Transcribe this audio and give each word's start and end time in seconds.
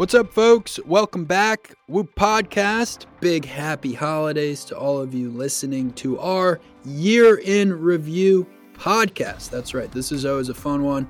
What's 0.00 0.14
up, 0.14 0.32
folks? 0.32 0.80
Welcome 0.86 1.26
back. 1.26 1.74
Whoop 1.86 2.14
Podcast. 2.14 3.04
Big 3.20 3.44
happy 3.44 3.92
holidays 3.92 4.64
to 4.64 4.74
all 4.74 4.98
of 4.98 5.12
you 5.12 5.28
listening 5.28 5.92
to 5.92 6.18
our 6.20 6.58
year 6.86 7.40
in 7.40 7.78
review 7.78 8.46
podcast. 8.72 9.50
That's 9.50 9.74
right. 9.74 9.92
This 9.92 10.10
is 10.10 10.24
always 10.24 10.48
a 10.48 10.54
fun 10.54 10.84
one. 10.84 11.06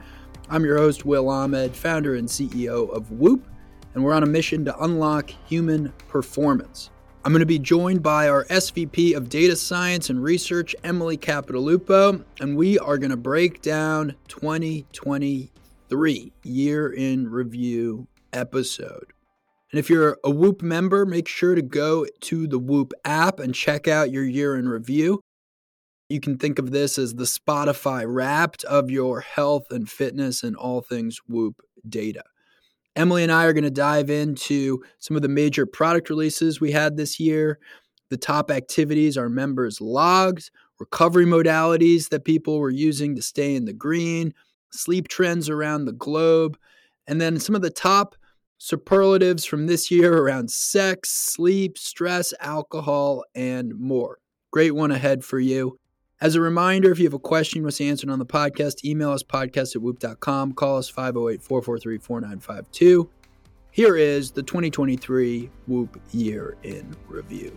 I'm 0.49 0.65
your 0.65 0.77
host, 0.77 1.05
Will 1.05 1.29
Ahmed, 1.29 1.77
founder 1.77 2.17
and 2.17 2.27
CEO 2.27 2.91
of 2.91 3.13
Whoop, 3.13 3.47
and 3.95 4.03
we're 4.03 4.13
on 4.13 4.25
a 4.25 4.27
mission 4.27 4.65
to 4.65 4.77
unlock 4.83 5.31
human 5.47 5.93
performance. 6.09 6.91
I'm 7.25 7.31
going 7.31 7.39
to 7.39 7.47
be 7.47 7.61
joined 7.61 8.03
by 8.03 8.29
our 8.29 8.45
SVP 8.47 9.17
of 9.17 9.29
Data 9.29 9.55
Science 9.55 10.11
and 10.11 10.21
Research, 10.21 10.75
Emily 10.83 11.17
Capodilupo, 11.17 12.25
and 12.41 12.57
we 12.57 12.77
are 12.81 12.99
going 12.99 13.13
to 13.13 13.17
break 13.17 13.63
down 13.63 14.17
2023 14.27 16.33
year 16.43 16.93
in 16.93 17.31
review 17.31 18.09
episode. 18.33 19.13
And 19.73 19.79
if 19.79 19.89
you're 19.89 20.19
a 20.25 20.31
Whoop 20.31 20.63
member, 20.63 21.07
make 21.07 21.29
sure 21.29 21.55
to 21.55 21.63
go 21.63 22.07
to 22.23 22.47
the 22.47 22.59
Whoop 22.59 22.93
app 23.05 23.39
and 23.39 23.55
check 23.55 23.87
out 23.87 24.11
your 24.11 24.25
year 24.25 24.57
in 24.57 24.69
review. 24.69 25.21
You 26.09 26.19
can 26.21 26.39
think 26.39 26.59
of 26.59 26.73
this 26.73 26.99
as 26.99 27.15
the 27.15 27.25
Spotify 27.25 28.05
wrapped 28.07 28.65
of 28.65 28.91
your 28.91 29.21
health 29.21 29.67
and 29.71 29.89
fitness 29.89 30.43
and 30.43 30.57
all 30.57 30.81
things 30.81 31.21
Whoop 31.29 31.63
data. 31.89 32.25
Emily 32.97 33.23
and 33.23 33.31
I 33.31 33.45
are 33.45 33.53
going 33.53 33.63
to 33.65 33.71
dive 33.71 34.11
into 34.11 34.83
some 34.99 35.15
of 35.15 35.23
the 35.23 35.29
major 35.29 35.67
product 35.67 36.11
releases 36.11 36.61
we 36.61 36.73
had 36.73 36.97
this 36.97 37.21
year, 37.21 37.61
the 38.11 38.17
top 38.17 38.51
activities 38.51 39.17
our 39.17 39.29
members 39.29 39.81
logged, 39.81 40.51
recovery 40.81 41.27
modalities 41.27 42.09
that 42.09 42.25
people 42.25 42.59
were 42.59 42.71
using 42.71 43.15
to 43.15 43.23
stay 43.23 43.55
in 43.55 43.65
the 43.65 43.73
green, 43.73 44.35
sleep 44.73 45.07
trends 45.07 45.49
around 45.49 45.85
the 45.85 45.93
globe, 45.93 46.59
and 47.07 47.21
then 47.21 47.39
some 47.39 47.55
of 47.55 47.63
the 47.63 47.71
top 47.71 48.17
superlatives 48.63 49.47
from 49.47 49.67
this 49.67 49.91
year 49.91 50.19
around 50.19 50.51
sex, 50.51 51.11
sleep, 51.11 51.79
stress, 51.79 52.35
alcohol, 52.41 53.25
and 53.35 53.75
more. 53.75 54.19
Great 54.51 54.73
one 54.73 54.91
ahead 54.91 55.25
for 55.25 55.41
you. 55.41 55.79
As 56.21 56.35
a 56.35 56.43
reminder, 56.43 56.93
if 56.93 56.99
you 56.99 57.07
have 57.07 57.15
a 57.15 57.19
question 57.19 57.63
want 57.63 57.81
answered 57.81 58.11
on 58.11 58.19
the 58.19 58.27
podcast, 58.27 58.85
email 58.85 59.13
us 59.13 59.23
podcast 59.23 59.75
at 59.75 59.81
whoop.com, 59.81 60.53
call 60.53 60.77
us 60.77 60.91
508 60.91 61.43
443 61.43 61.99
4952. 61.99 63.11
Here 63.71 63.97
is 63.97 64.31
the 64.31 64.43
2023 64.43 65.49
Whoop 65.67 65.99
Year 66.11 66.59
in 66.63 66.95
Review. 67.09 67.57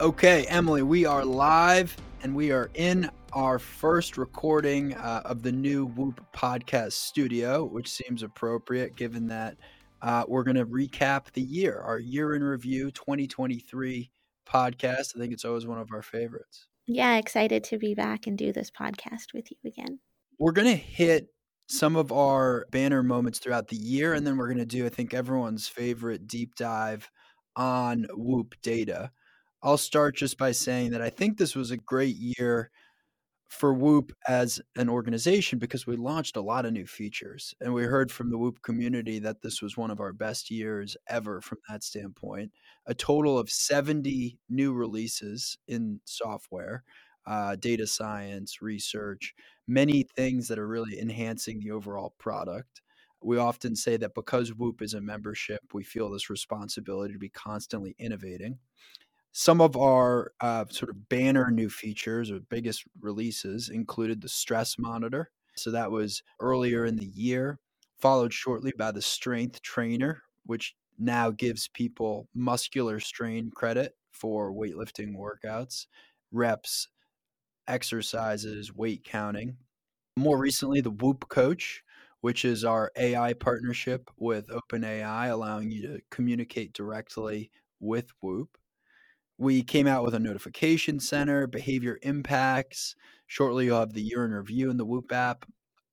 Okay, 0.00 0.46
Emily, 0.46 0.82
we 0.82 1.04
are 1.04 1.26
live 1.26 1.94
and 2.22 2.34
we 2.34 2.52
are 2.52 2.70
in 2.72 3.10
our 3.32 3.58
first 3.58 4.18
recording 4.18 4.94
uh, 4.94 5.22
of 5.24 5.42
the 5.42 5.52
new 5.52 5.86
Whoop 5.86 6.24
podcast 6.34 6.92
studio, 6.92 7.64
which 7.64 7.90
seems 7.90 8.22
appropriate 8.22 8.94
given 8.94 9.28
that 9.28 9.56
uh, 10.02 10.24
we're 10.28 10.42
going 10.42 10.56
to 10.56 10.66
recap 10.66 11.32
the 11.32 11.42
year, 11.42 11.80
our 11.80 11.98
year 11.98 12.34
in 12.34 12.42
review 12.42 12.90
2023 12.90 14.10
podcast. 14.46 15.16
I 15.16 15.18
think 15.18 15.32
it's 15.32 15.44
always 15.44 15.66
one 15.66 15.78
of 15.78 15.88
our 15.92 16.02
favorites. 16.02 16.66
Yeah, 16.86 17.16
excited 17.16 17.64
to 17.64 17.78
be 17.78 17.94
back 17.94 18.26
and 18.26 18.36
do 18.36 18.52
this 18.52 18.70
podcast 18.70 19.32
with 19.32 19.50
you 19.50 19.56
again. 19.64 20.00
We're 20.38 20.52
going 20.52 20.68
to 20.68 20.76
hit 20.76 21.28
some 21.68 21.96
of 21.96 22.12
our 22.12 22.66
banner 22.70 23.02
moments 23.02 23.38
throughout 23.38 23.68
the 23.68 23.76
year, 23.76 24.12
and 24.12 24.26
then 24.26 24.36
we're 24.36 24.48
going 24.48 24.58
to 24.58 24.66
do, 24.66 24.84
I 24.84 24.90
think, 24.90 25.14
everyone's 25.14 25.68
favorite 25.68 26.26
deep 26.26 26.54
dive 26.56 27.10
on 27.56 28.06
Whoop 28.12 28.56
data. 28.62 29.10
I'll 29.62 29.78
start 29.78 30.16
just 30.16 30.36
by 30.36 30.52
saying 30.52 30.90
that 30.90 31.00
I 31.00 31.08
think 31.08 31.38
this 31.38 31.54
was 31.54 31.70
a 31.70 31.76
great 31.76 32.16
year 32.16 32.70
for 33.52 33.74
Whoop 33.74 34.14
as 34.26 34.62
an 34.76 34.88
organization 34.88 35.58
because 35.58 35.86
we 35.86 35.94
launched 35.94 36.38
a 36.38 36.40
lot 36.40 36.64
of 36.64 36.72
new 36.72 36.86
features. 36.86 37.54
And 37.60 37.74
we 37.74 37.84
heard 37.84 38.10
from 38.10 38.30
the 38.30 38.38
Whoop 38.38 38.62
community 38.62 39.18
that 39.18 39.42
this 39.42 39.60
was 39.60 39.76
one 39.76 39.90
of 39.90 40.00
our 40.00 40.14
best 40.14 40.50
years 40.50 40.96
ever 41.06 41.42
from 41.42 41.58
that 41.68 41.84
standpoint. 41.84 42.50
A 42.86 42.94
total 42.94 43.38
of 43.38 43.50
70 43.50 44.38
new 44.48 44.72
releases 44.72 45.58
in 45.68 46.00
software, 46.06 46.82
uh, 47.26 47.56
data 47.56 47.86
science, 47.86 48.62
research, 48.62 49.34
many 49.68 50.04
things 50.16 50.48
that 50.48 50.58
are 50.58 50.66
really 50.66 50.98
enhancing 50.98 51.60
the 51.60 51.72
overall 51.72 52.14
product. 52.18 52.80
We 53.22 53.36
often 53.36 53.76
say 53.76 53.98
that 53.98 54.14
because 54.14 54.54
Whoop 54.54 54.80
is 54.80 54.94
a 54.94 55.00
membership, 55.02 55.60
we 55.74 55.84
feel 55.84 56.10
this 56.10 56.30
responsibility 56.30 57.12
to 57.12 57.18
be 57.18 57.28
constantly 57.28 57.94
innovating. 57.98 58.58
Some 59.32 59.62
of 59.62 59.76
our 59.76 60.32
uh, 60.40 60.66
sort 60.68 60.90
of 60.90 61.08
banner 61.08 61.50
new 61.50 61.70
features 61.70 62.30
or 62.30 62.40
biggest 62.40 62.84
releases 63.00 63.70
included 63.70 64.20
the 64.20 64.28
stress 64.28 64.78
monitor. 64.78 65.30
So 65.56 65.70
that 65.70 65.90
was 65.90 66.22
earlier 66.38 66.84
in 66.84 66.96
the 66.96 67.06
year, 67.06 67.58
followed 67.98 68.34
shortly 68.34 68.72
by 68.76 68.92
the 68.92 69.00
strength 69.02 69.62
trainer, 69.62 70.22
which 70.44 70.74
now 70.98 71.30
gives 71.30 71.68
people 71.68 72.28
muscular 72.34 73.00
strain 73.00 73.50
credit 73.50 73.96
for 74.10 74.52
weightlifting 74.52 75.14
workouts, 75.16 75.86
reps, 76.30 76.88
exercises, 77.66 78.74
weight 78.74 79.02
counting. 79.04 79.56
More 80.18 80.38
recently, 80.38 80.82
the 80.82 80.90
Whoop 80.90 81.28
Coach, 81.30 81.82
which 82.20 82.44
is 82.44 82.64
our 82.64 82.92
AI 82.96 83.32
partnership 83.32 84.10
with 84.18 84.48
OpenAI, 84.48 85.30
allowing 85.30 85.70
you 85.70 85.82
to 85.82 86.00
communicate 86.10 86.74
directly 86.74 87.50
with 87.80 88.10
Whoop. 88.20 88.58
We 89.42 89.64
came 89.64 89.88
out 89.88 90.04
with 90.04 90.14
a 90.14 90.20
notification 90.20 91.00
center, 91.00 91.48
behavior 91.48 91.98
impacts. 92.02 92.94
Shortly, 93.26 93.64
you'll 93.64 93.80
have 93.80 93.92
the 93.92 94.00
year 94.00 94.24
in 94.24 94.30
review 94.30 94.70
in 94.70 94.76
the 94.76 94.84
Whoop 94.84 95.10
app. 95.10 95.46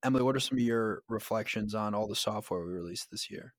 Emily, 0.04 0.24
what 0.24 0.36
are 0.36 0.40
some 0.40 0.60
of 0.60 0.64
your 0.64 1.02
reflections 1.10 1.74
on 1.74 1.96
all 1.96 2.08
the 2.08 2.16
software 2.16 2.64
we 2.64 2.74
released 2.74 3.10
this 3.10 3.32
year? 3.32 3.56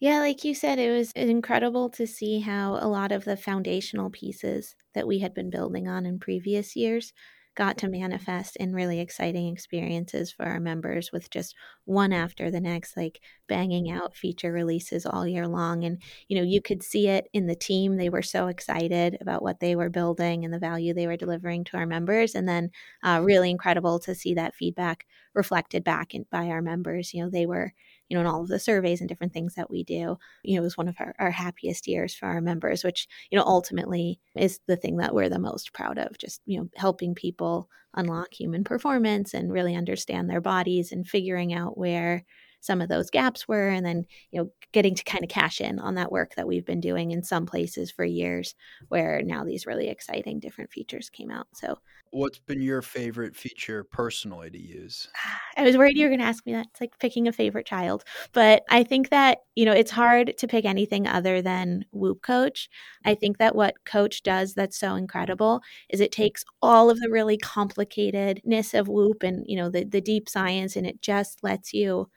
Yeah, 0.00 0.18
like 0.18 0.44
you 0.44 0.54
said, 0.54 0.78
it 0.78 0.90
was 0.90 1.12
incredible 1.12 1.90
to 1.90 2.06
see 2.06 2.40
how 2.40 2.74
a 2.76 2.88
lot 2.88 3.12
of 3.12 3.24
the 3.24 3.36
foundational 3.36 4.10
pieces 4.10 4.74
that 4.94 5.06
we 5.06 5.18
had 5.18 5.34
been 5.34 5.50
building 5.50 5.86
on 5.88 6.06
in 6.06 6.18
previous 6.18 6.74
years 6.74 7.12
got 7.56 7.76
to 7.78 7.88
manifest 7.88 8.56
in 8.56 8.72
really 8.72 9.00
exciting 9.00 9.48
experiences 9.48 10.30
for 10.30 10.46
our 10.46 10.60
members 10.60 11.10
with 11.12 11.30
just 11.30 11.54
one 11.84 12.12
after 12.12 12.50
the 12.50 12.60
next, 12.60 12.96
like 12.96 13.20
banging 13.48 13.90
out 13.90 14.14
feature 14.14 14.52
releases 14.52 15.04
all 15.04 15.26
year 15.26 15.48
long. 15.48 15.84
And, 15.84 16.00
you 16.28 16.36
know, 16.36 16.44
you 16.44 16.62
could 16.62 16.82
see 16.82 17.08
it 17.08 17.28
in 17.32 17.46
the 17.46 17.56
team. 17.56 17.96
They 17.96 18.08
were 18.08 18.22
so 18.22 18.46
excited 18.46 19.18
about 19.20 19.42
what 19.42 19.60
they 19.60 19.74
were 19.74 19.90
building 19.90 20.44
and 20.44 20.54
the 20.54 20.58
value 20.58 20.94
they 20.94 21.08
were 21.08 21.16
delivering 21.16 21.64
to 21.64 21.76
our 21.76 21.86
members. 21.86 22.34
And 22.34 22.48
then 22.48 22.70
uh, 23.02 23.20
really 23.22 23.50
incredible 23.50 23.98
to 24.00 24.14
see 24.14 24.34
that 24.34 24.54
feedback 24.54 25.06
reflected 25.34 25.82
back 25.84 26.14
in, 26.14 26.26
by 26.30 26.46
our 26.46 26.62
members. 26.62 27.12
You 27.12 27.24
know, 27.24 27.30
they 27.30 27.46
were 27.46 27.72
you 28.10 28.16
know, 28.16 28.20
in 28.20 28.26
all 28.26 28.42
of 28.42 28.48
the 28.48 28.58
surveys 28.58 29.00
and 29.00 29.08
different 29.08 29.32
things 29.32 29.54
that 29.54 29.70
we 29.70 29.84
do, 29.84 30.18
you 30.44 30.56
know, 30.56 30.60
it 30.60 30.64
was 30.64 30.76
one 30.76 30.88
of 30.88 30.96
our, 31.00 31.14
our 31.18 31.30
happiest 31.30 31.88
years 31.88 32.14
for 32.14 32.26
our 32.26 32.42
members, 32.42 32.84
which, 32.84 33.08
you 33.30 33.38
know, 33.38 33.44
ultimately 33.46 34.20
is 34.36 34.60
the 34.66 34.76
thing 34.76 34.98
that 34.98 35.14
we're 35.14 35.30
the 35.30 35.38
most 35.38 35.72
proud 35.72 35.98
of, 35.98 36.18
just, 36.18 36.42
you 36.46 36.60
know, 36.60 36.68
helping 36.76 37.14
people 37.14 37.68
unlock 37.96 38.32
human 38.34 38.64
performance 38.64 39.34
and 39.34 39.52
really 39.52 39.74
understand 39.74 40.28
their 40.30 40.40
bodies 40.42 40.92
and 40.92 41.08
figuring 41.08 41.54
out 41.54 41.78
where 41.78 42.24
some 42.60 42.80
of 42.80 42.88
those 42.88 43.10
gaps 43.10 43.48
were 43.48 43.68
and 43.68 43.84
then 43.84 44.04
you 44.30 44.40
know 44.40 44.50
getting 44.72 44.94
to 44.94 45.04
kind 45.04 45.24
of 45.24 45.30
cash 45.30 45.60
in 45.60 45.78
on 45.78 45.94
that 45.94 46.12
work 46.12 46.34
that 46.36 46.46
we've 46.46 46.66
been 46.66 46.80
doing 46.80 47.10
in 47.10 47.22
some 47.22 47.46
places 47.46 47.90
for 47.90 48.04
years 48.04 48.54
where 48.88 49.22
now 49.22 49.44
these 49.44 49.66
really 49.66 49.88
exciting 49.88 50.38
different 50.38 50.70
features 50.70 51.10
came 51.10 51.30
out 51.30 51.46
so 51.52 51.78
what's 52.12 52.38
been 52.40 52.60
your 52.60 52.82
favorite 52.82 53.36
feature 53.36 53.84
personally 53.84 54.50
to 54.50 54.58
use? 54.58 55.08
I 55.56 55.62
was 55.62 55.76
worried 55.76 55.96
you 55.96 56.04
were 56.04 56.10
going 56.10 56.20
to 56.20 56.26
ask 56.26 56.44
me 56.46 56.52
that 56.52 56.66
it's 56.70 56.80
like 56.80 56.98
picking 56.98 57.28
a 57.28 57.32
favorite 57.32 57.66
child 57.66 58.04
but 58.32 58.62
i 58.70 58.82
think 58.82 59.10
that 59.10 59.38
you 59.54 59.64
know 59.64 59.72
it's 59.72 59.90
hard 59.90 60.36
to 60.38 60.46
pick 60.46 60.64
anything 60.64 61.06
other 61.06 61.42
than 61.42 61.84
whoop 61.92 62.22
coach. 62.22 62.68
I 63.04 63.14
think 63.14 63.38
that 63.38 63.54
what 63.54 63.84
coach 63.84 64.22
does 64.22 64.54
that's 64.54 64.78
so 64.78 64.94
incredible 64.94 65.60
is 65.88 66.00
it 66.00 66.12
takes 66.12 66.44
all 66.62 66.90
of 66.90 67.00
the 67.00 67.10
really 67.10 67.38
complicatedness 67.38 68.78
of 68.78 68.88
whoop 68.88 69.22
and 69.22 69.44
you 69.46 69.56
know 69.56 69.68
the, 69.68 69.84
the 69.84 70.00
deep 70.00 70.28
science 70.28 70.76
and 70.76 70.86
it 70.86 71.02
just 71.02 71.42
lets 71.42 71.72
you 71.72 72.08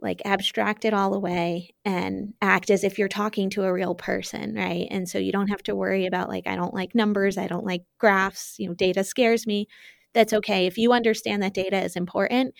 like 0.00 0.22
abstract 0.24 0.84
it 0.84 0.94
all 0.94 1.14
away 1.14 1.74
and 1.84 2.34
act 2.40 2.70
as 2.70 2.84
if 2.84 2.98
you're 2.98 3.08
talking 3.08 3.50
to 3.50 3.64
a 3.64 3.72
real 3.72 3.94
person, 3.94 4.54
right? 4.54 4.86
And 4.90 5.08
so 5.08 5.18
you 5.18 5.32
don't 5.32 5.48
have 5.48 5.62
to 5.64 5.74
worry 5.74 6.06
about 6.06 6.28
like 6.28 6.46
I 6.46 6.56
don't 6.56 6.74
like 6.74 6.94
numbers, 6.94 7.36
I 7.36 7.48
don't 7.48 7.66
like 7.66 7.82
graphs, 7.98 8.56
you 8.58 8.68
know, 8.68 8.74
data 8.74 9.02
scares 9.02 9.46
me. 9.46 9.66
That's 10.14 10.32
okay. 10.32 10.66
If 10.66 10.78
you 10.78 10.92
understand 10.92 11.42
that 11.42 11.54
data 11.54 11.82
is 11.82 11.96
important, 11.96 12.54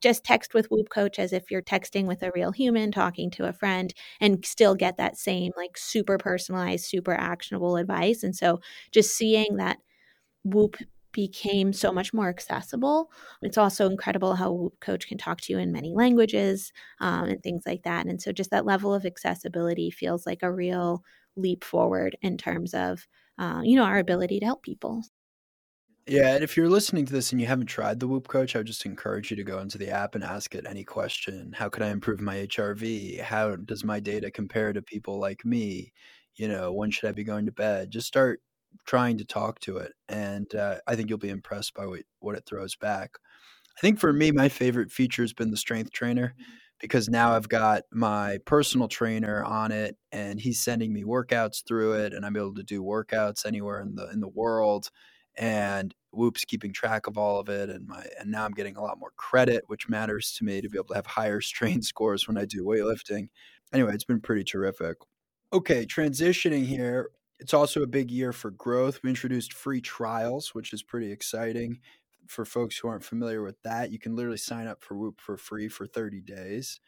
just 0.00 0.24
text 0.24 0.54
with 0.54 0.66
Whoop 0.70 0.90
Coach 0.90 1.18
as 1.18 1.32
if 1.32 1.50
you're 1.50 1.62
texting 1.62 2.06
with 2.06 2.22
a 2.22 2.32
real 2.34 2.52
human, 2.52 2.92
talking 2.92 3.30
to 3.32 3.48
a 3.48 3.52
friend, 3.52 3.94
and 4.20 4.44
still 4.44 4.74
get 4.74 4.96
that 4.98 5.16
same 5.16 5.52
like 5.56 5.78
super 5.78 6.18
personalized, 6.18 6.84
super 6.84 7.14
actionable 7.14 7.76
advice. 7.76 8.22
And 8.22 8.34
so 8.36 8.60
just 8.92 9.16
seeing 9.16 9.56
that 9.56 9.78
Whoop 10.44 10.76
became 11.16 11.72
so 11.72 11.90
much 11.92 12.14
more 12.14 12.28
accessible. 12.28 13.10
It's 13.42 13.58
also 13.58 13.90
incredible 13.90 14.36
how 14.36 14.52
Whoop 14.52 14.78
Coach 14.80 15.08
can 15.08 15.18
talk 15.18 15.40
to 15.42 15.52
you 15.52 15.58
in 15.58 15.72
many 15.72 15.94
languages 15.94 16.72
um, 17.00 17.24
and 17.24 17.42
things 17.42 17.64
like 17.66 17.82
that. 17.84 18.06
And 18.06 18.22
so, 18.22 18.30
just 18.32 18.50
that 18.50 18.66
level 18.66 18.94
of 18.94 19.06
accessibility 19.06 19.90
feels 19.90 20.26
like 20.26 20.42
a 20.42 20.52
real 20.52 21.02
leap 21.36 21.64
forward 21.64 22.16
in 22.22 22.38
terms 22.38 22.74
of, 22.74 23.08
uh, 23.38 23.62
you 23.64 23.76
know, 23.76 23.84
our 23.84 23.98
ability 23.98 24.40
to 24.40 24.46
help 24.46 24.62
people. 24.62 25.02
Yeah, 26.08 26.34
and 26.36 26.44
if 26.44 26.56
you're 26.56 26.68
listening 26.68 27.04
to 27.06 27.12
this 27.12 27.32
and 27.32 27.40
you 27.40 27.48
haven't 27.48 27.66
tried 27.66 27.98
the 27.98 28.06
Whoop 28.06 28.28
Coach, 28.28 28.54
I 28.54 28.60
would 28.60 28.66
just 28.68 28.86
encourage 28.86 29.30
you 29.30 29.36
to 29.36 29.42
go 29.42 29.58
into 29.58 29.76
the 29.76 29.90
app 29.90 30.14
and 30.14 30.22
ask 30.22 30.54
it 30.54 30.64
any 30.66 30.84
question. 30.84 31.52
How 31.52 31.68
can 31.68 31.82
I 31.82 31.88
improve 31.90 32.20
my 32.20 32.36
HRV? 32.36 33.16
How 33.16 33.56
does 33.56 33.82
my 33.82 33.98
data 33.98 34.30
compare 34.30 34.72
to 34.72 34.82
people 34.82 35.18
like 35.18 35.44
me? 35.44 35.92
You 36.36 36.46
know, 36.48 36.72
when 36.72 36.92
should 36.92 37.08
I 37.08 37.12
be 37.12 37.24
going 37.24 37.46
to 37.46 37.52
bed? 37.52 37.90
Just 37.90 38.06
start 38.06 38.40
trying 38.84 39.18
to 39.18 39.24
talk 39.24 39.60
to 39.60 39.78
it, 39.78 39.92
and 40.08 40.52
uh, 40.54 40.76
I 40.86 40.96
think 40.96 41.08
you'll 41.08 41.18
be 41.18 41.30
impressed 41.30 41.74
by 41.74 41.86
what, 41.86 42.00
what 42.20 42.36
it 42.36 42.44
throws 42.46 42.76
back. 42.76 43.12
I 43.76 43.80
think 43.80 43.98
for 43.98 44.12
me, 44.12 44.30
my 44.32 44.48
favorite 44.48 44.90
feature 44.90 45.22
has 45.22 45.32
been 45.32 45.50
the 45.50 45.56
strength 45.56 45.92
trainer 45.92 46.34
because 46.80 47.08
now 47.08 47.32
I've 47.32 47.48
got 47.48 47.82
my 47.92 48.38
personal 48.44 48.88
trainer 48.88 49.42
on 49.44 49.72
it 49.72 49.96
and 50.12 50.40
he's 50.40 50.62
sending 50.62 50.92
me 50.92 51.04
workouts 51.04 51.64
through 51.66 51.94
it 51.94 52.12
and 52.12 52.24
I'm 52.24 52.36
able 52.36 52.54
to 52.54 52.62
do 52.62 52.82
workouts 52.82 53.46
anywhere 53.46 53.80
in 53.80 53.94
the 53.94 54.08
in 54.10 54.20
the 54.20 54.28
world 54.28 54.90
and 55.36 55.94
whoops 56.12 56.44
keeping 56.44 56.72
track 56.72 57.06
of 57.06 57.18
all 57.18 57.38
of 57.38 57.48
it 57.48 57.68
and 57.70 57.86
my 57.86 58.04
and 58.18 58.30
now 58.30 58.44
I'm 58.44 58.52
getting 58.52 58.76
a 58.76 58.82
lot 58.82 58.98
more 58.98 59.12
credit 59.16 59.64
which 59.66 59.88
matters 59.88 60.32
to 60.38 60.44
me 60.44 60.60
to 60.60 60.68
be 60.68 60.78
able 60.78 60.88
to 60.88 60.94
have 60.94 61.06
higher 61.06 61.40
strain 61.42 61.82
scores 61.82 62.28
when 62.28 62.38
I 62.38 62.44
do 62.44 62.64
weightlifting. 62.64 63.28
Anyway, 63.72 63.92
it's 63.94 64.04
been 64.04 64.20
pretty 64.20 64.44
terrific. 64.44 64.98
Okay, 65.52 65.86
transitioning 65.86 66.66
here. 66.66 67.10
It's 67.38 67.54
also 67.54 67.82
a 67.82 67.86
big 67.86 68.10
year 68.10 68.32
for 68.32 68.50
growth. 68.50 69.00
We 69.02 69.10
introduced 69.10 69.52
free 69.52 69.80
trials, 69.80 70.54
which 70.54 70.72
is 70.72 70.82
pretty 70.82 71.12
exciting 71.12 71.80
for 72.28 72.44
folks 72.44 72.76
who 72.76 72.88
aren't 72.88 73.04
familiar 73.04 73.42
with 73.42 73.60
that, 73.62 73.90
you 73.92 73.98
can 73.98 74.14
literally 74.14 74.36
sign 74.36 74.66
up 74.66 74.82
for 74.82 74.96
Whoop 74.96 75.20
for 75.20 75.36
free 75.36 75.68
for 75.68 75.86
30 75.86 76.20
days. 76.20 76.80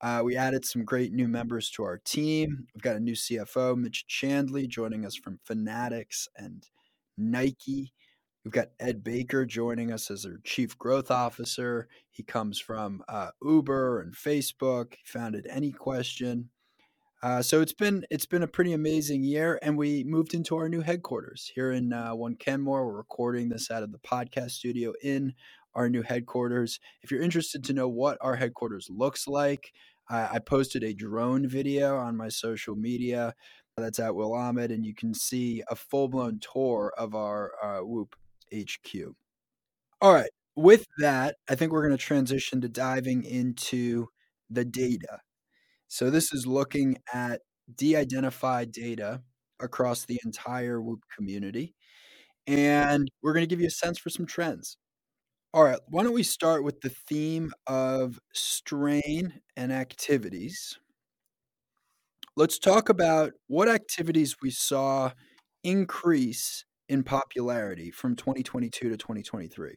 Uh, 0.00 0.20
we 0.24 0.36
added 0.36 0.64
some 0.64 0.84
great 0.84 1.12
new 1.12 1.28
members 1.28 1.70
to 1.70 1.84
our 1.84 1.98
team. 1.98 2.66
We've 2.74 2.82
got 2.82 2.96
a 2.96 3.00
new 3.00 3.14
CFO, 3.14 3.76
Mitch 3.76 4.04
Chandley, 4.08 4.68
joining 4.68 5.04
us 5.04 5.14
from 5.14 5.38
Fanatics 5.44 6.28
and 6.36 6.68
Nike. 7.16 7.92
We've 8.44 8.52
got 8.52 8.70
Ed 8.80 9.04
Baker 9.04 9.46
joining 9.46 9.92
us 9.92 10.10
as 10.10 10.26
our 10.26 10.40
chief 10.42 10.76
growth 10.76 11.12
officer. 11.12 11.86
He 12.10 12.24
comes 12.24 12.58
from 12.58 13.04
uh, 13.08 13.30
Uber 13.40 14.00
and 14.00 14.14
Facebook. 14.14 14.94
He 14.94 15.04
founded 15.06 15.46
AnyQuestion. 15.48 16.46
Uh, 17.22 17.40
so 17.40 17.60
it's 17.60 17.72
been 17.72 18.04
it's 18.10 18.26
been 18.26 18.42
a 18.42 18.48
pretty 18.48 18.72
amazing 18.72 19.22
year, 19.22 19.56
and 19.62 19.78
we 19.78 20.02
moved 20.02 20.34
into 20.34 20.56
our 20.56 20.68
new 20.68 20.80
headquarters 20.80 21.52
here 21.54 21.70
in 21.70 21.92
uh, 21.92 22.12
One 22.16 22.34
Kenmore. 22.34 22.84
We're 22.84 22.96
recording 22.96 23.48
this 23.48 23.70
out 23.70 23.84
of 23.84 23.92
the 23.92 23.98
podcast 23.98 24.50
studio 24.50 24.92
in 25.04 25.34
our 25.74 25.88
new 25.88 26.02
headquarters. 26.02 26.80
If 27.02 27.12
you're 27.12 27.22
interested 27.22 27.62
to 27.64 27.72
know 27.72 27.88
what 27.88 28.18
our 28.20 28.34
headquarters 28.34 28.88
looks 28.90 29.28
like, 29.28 29.72
I 30.10 30.40
posted 30.40 30.82
a 30.82 30.92
drone 30.92 31.48
video 31.48 31.96
on 31.96 32.16
my 32.16 32.28
social 32.28 32.74
media. 32.74 33.34
That's 33.76 34.00
at 34.00 34.16
Will 34.16 34.34
Ahmed, 34.34 34.72
and 34.72 34.84
you 34.84 34.94
can 34.94 35.14
see 35.14 35.62
a 35.70 35.76
full 35.76 36.08
blown 36.08 36.40
tour 36.40 36.92
of 36.98 37.14
our 37.14 37.52
uh, 37.62 37.84
Whoop 37.84 38.16
HQ. 38.52 39.14
All 40.00 40.12
right, 40.12 40.30
with 40.56 40.86
that, 40.98 41.36
I 41.48 41.54
think 41.54 41.70
we're 41.70 41.86
going 41.86 41.96
to 41.96 42.04
transition 42.04 42.60
to 42.62 42.68
diving 42.68 43.22
into 43.22 44.08
the 44.50 44.64
data 44.64 45.20
so 45.92 46.08
this 46.08 46.32
is 46.32 46.46
looking 46.46 46.96
at 47.12 47.42
de-identified 47.76 48.72
data 48.72 49.20
across 49.60 50.06
the 50.06 50.18
entire 50.24 50.80
Whoop 50.80 51.00
community. 51.14 51.74
And 52.46 53.08
we're 53.22 53.34
going 53.34 53.42
to 53.42 53.46
give 53.46 53.60
you 53.60 53.66
a 53.66 53.70
sense 53.70 53.98
for 53.98 54.08
some 54.08 54.24
trends. 54.24 54.78
All 55.52 55.62
right, 55.62 55.78
why 55.88 56.02
don't 56.02 56.14
we 56.14 56.22
start 56.22 56.64
with 56.64 56.80
the 56.80 56.88
theme 56.88 57.52
of 57.66 58.18
strain 58.32 59.40
and 59.54 59.70
activities? 59.70 60.78
Let's 62.38 62.58
talk 62.58 62.88
about 62.88 63.32
what 63.48 63.68
activities 63.68 64.36
we 64.42 64.50
saw 64.50 65.10
increase 65.62 66.64
in 66.88 67.02
popularity 67.02 67.90
from 67.90 68.16
2022 68.16 68.88
to 68.88 68.96
2023. 68.96 69.74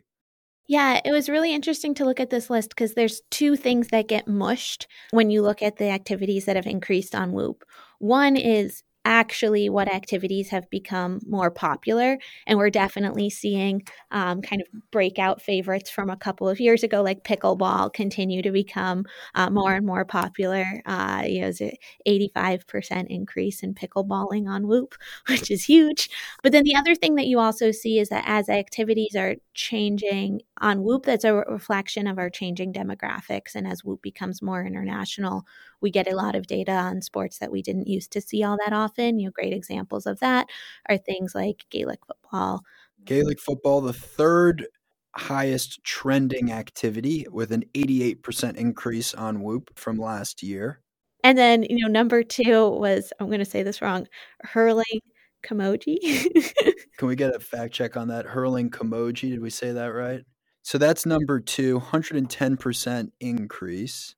Yeah, 0.68 1.00
it 1.06 1.12
was 1.12 1.30
really 1.30 1.54
interesting 1.54 1.94
to 1.96 2.06
look 2.06 2.20
at 2.20 2.32
this 2.32 2.50
list 2.50 2.70
because 2.70 2.94
there's 2.96 3.22
two 3.30 3.56
things 3.56 3.90
that 3.90 4.08
get 4.08 4.28
mushed 4.28 4.88
when 5.12 5.30
you 5.30 5.42
look 5.44 5.62
at 5.62 5.78
the 5.78 5.90
activities 5.90 6.46
that 6.46 6.56
have 6.56 6.66
increased 6.66 7.14
on 7.14 7.34
Whoop. 7.34 7.64
One 8.00 8.36
is 8.36 8.84
actually 9.06 9.70
what 9.70 9.88
activities 9.88 10.50
have 10.50 10.70
become 10.70 11.20
more 11.28 11.52
popular. 11.52 12.18
And 12.48 12.58
we're 12.58 12.72
definitely 12.72 13.30
seeing 13.30 13.84
um, 14.12 14.42
kind 14.42 14.62
of 14.62 14.68
breakout 14.92 15.42
favorites 15.42 15.90
from 15.90 16.10
a 16.10 16.18
couple 16.18 16.50
of 16.50 16.60
years 16.60 16.84
ago, 16.84 17.02
like 17.02 17.24
pickleball, 17.24 17.94
continue 17.94 18.42
to 18.42 18.52
become 18.52 19.06
uh, 19.36 19.50
more 19.50 19.74
and 19.76 19.86
more 19.86 20.06
popular. 20.06 20.66
Uh, 20.86 21.24
you 21.28 21.42
know, 21.42 21.48
it's 21.48 21.62
an 21.62 21.72
85% 22.06 23.08
increase 23.10 23.62
in 23.62 23.76
pickleballing 23.76 24.48
on 24.48 24.68
Whoop, 24.68 24.96
which 25.28 25.52
is 25.52 25.64
huge. 25.64 26.10
But 26.42 26.52
then 26.52 26.64
the 26.64 26.76
other 26.76 26.96
thing 26.96 27.16
that 27.16 27.28
you 27.28 27.40
also 27.40 27.72
see 27.72 28.00
is 28.00 28.10
that 28.10 28.24
as 28.26 28.50
activities 28.50 29.16
are 29.16 29.36
changing 29.54 30.42
on 30.60 30.84
Whoop, 30.84 31.06
that's 31.06 31.24
a 31.24 31.34
reflection 31.34 32.08
of 32.08 32.18
our 32.18 32.30
changing 32.30 32.74
demographics. 32.74 33.56
And 33.56 33.68
as 33.68 33.84
Whoop 33.84 34.02
becomes 34.02 34.42
more 34.42 34.66
international, 34.66 35.46
we 35.82 35.92
get 35.92 36.12
a 36.12 36.16
lot 36.16 36.36
of 36.36 36.48
data 36.48 36.72
on 36.72 37.02
sports 37.02 37.38
that 37.40 37.52
we 37.52 37.62
didn't 37.62 37.88
used 37.88 38.12
to 38.12 38.22
see 38.22 38.44
all 38.44 38.58
that 38.66 38.74
often. 38.74 38.95
You 38.98 39.26
know, 39.26 39.32
great 39.32 39.54
examples 39.54 40.06
of 40.06 40.20
that 40.20 40.48
are 40.90 40.98
things 40.98 41.36
like 41.36 41.66
Gaelic 41.70 42.00
football. 42.06 42.64
Gaelic 43.04 43.40
football, 43.40 43.82
the 43.82 43.94
third 43.94 44.68
highest 45.16 45.84
trending 45.84 46.52
activity 46.52 47.26
with 47.32 47.52
an 47.52 47.64
88% 47.74 48.56
increase 48.58 49.14
on 49.14 49.42
Whoop 49.42 49.78
from 49.78 49.98
last 49.98 50.44
year. 50.44 50.82
And 51.24 51.38
then, 51.38 51.64
you 51.64 51.78
know, 51.80 51.88
number 51.88 52.22
two 52.22 52.70
was, 52.70 53.12
I'm 53.20 53.28
going 53.28 53.40
to 53.40 53.46
say 53.46 53.64
this 53.64 53.82
wrong, 53.82 54.08
hurling 54.42 55.02
Camogie. 55.44 56.00
Can 56.98 57.08
we 57.08 57.16
get 57.16 57.36
a 57.36 57.40
fact 57.40 57.74
check 57.74 57.98
on 57.98 58.10
that? 58.10 58.26
Hurling 58.26 58.70
Camogie, 58.70 59.30
did 59.32 59.42
we 59.42 59.50
say 59.50 59.72
that 59.72 59.88
right? 59.88 60.22
So 60.62 60.78
that's 60.78 61.06
number 61.06 61.40
two, 61.40 61.80
110% 61.80 63.12
increase. 63.20 64.16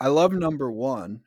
I 0.00 0.08
love 0.08 0.32
number 0.32 0.70
one. 0.70 1.22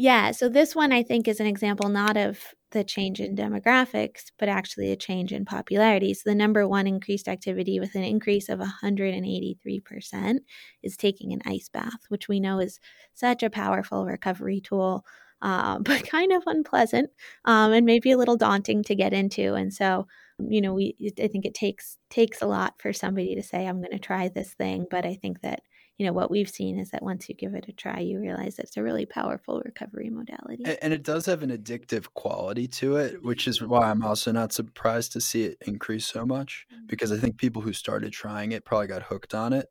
Yeah. 0.00 0.30
So 0.30 0.48
this 0.48 0.76
one 0.76 0.92
I 0.92 1.02
think 1.02 1.26
is 1.26 1.40
an 1.40 1.46
example 1.46 1.88
not 1.88 2.16
of 2.16 2.38
the 2.70 2.84
change 2.84 3.18
in 3.18 3.34
demographics, 3.34 4.26
but 4.38 4.48
actually 4.48 4.92
a 4.92 4.96
change 4.96 5.32
in 5.32 5.44
popularity. 5.44 6.14
So 6.14 6.30
the 6.30 6.36
number 6.36 6.68
one 6.68 6.86
increased 6.86 7.26
activity 7.26 7.80
with 7.80 7.96
an 7.96 8.04
increase 8.04 8.48
of 8.48 8.60
183% 8.60 10.40
is 10.84 10.96
taking 10.96 11.32
an 11.32 11.40
ice 11.46 11.68
bath, 11.68 11.98
which 12.10 12.28
we 12.28 12.38
know 12.38 12.60
is 12.60 12.78
such 13.14 13.42
a 13.42 13.50
powerful 13.50 14.06
recovery 14.06 14.60
tool. 14.60 15.04
Uh, 15.42 15.78
but 15.82 16.04
kind 16.06 16.32
of 16.32 16.42
unpleasant 16.46 17.10
um, 17.44 17.72
and 17.72 17.86
maybe 17.86 18.10
a 18.12 18.18
little 18.18 18.36
daunting 18.36 18.82
to 18.84 18.94
get 18.94 19.12
into. 19.12 19.54
And 19.54 19.72
so, 19.72 20.06
you 20.38 20.60
know, 20.60 20.74
we 20.74 20.94
I 21.20 21.26
think 21.28 21.44
it 21.44 21.54
takes 21.54 21.96
takes 22.10 22.40
a 22.42 22.46
lot 22.46 22.74
for 22.80 22.92
somebody 22.92 23.34
to 23.34 23.42
say, 23.42 23.66
"I'm 23.66 23.78
going 23.80 23.92
to 23.92 23.98
try 24.00 24.28
this 24.28 24.54
thing." 24.54 24.86
But 24.90 25.04
I 25.06 25.14
think 25.14 25.40
that 25.42 25.60
you 25.98 26.06
know 26.06 26.12
what 26.12 26.30
we've 26.30 26.48
seen 26.48 26.78
is 26.78 26.90
that 26.90 27.02
once 27.02 27.28
you 27.28 27.34
give 27.34 27.54
it 27.54 27.68
a 27.68 27.72
try 27.72 27.98
you 27.98 28.18
realize 28.18 28.58
it's 28.58 28.76
a 28.76 28.82
really 28.82 29.04
powerful 29.04 29.60
recovery 29.64 30.08
modality. 30.08 30.64
And 30.80 30.92
it 30.92 31.02
does 31.02 31.26
have 31.26 31.42
an 31.42 31.50
addictive 31.50 32.06
quality 32.14 32.68
to 32.68 32.96
it 32.96 33.22
which 33.22 33.46
is 33.46 33.60
why 33.60 33.90
i'm 33.90 34.02
also 34.02 34.32
not 34.32 34.52
surprised 34.52 35.12
to 35.12 35.20
see 35.20 35.44
it 35.44 35.58
increase 35.66 36.06
so 36.06 36.24
much 36.24 36.66
mm-hmm. 36.72 36.86
because 36.86 37.12
i 37.12 37.18
think 37.18 37.36
people 37.36 37.62
who 37.62 37.72
started 37.72 38.12
trying 38.12 38.52
it 38.52 38.64
probably 38.64 38.86
got 38.86 39.02
hooked 39.02 39.34
on 39.34 39.52
it. 39.52 39.66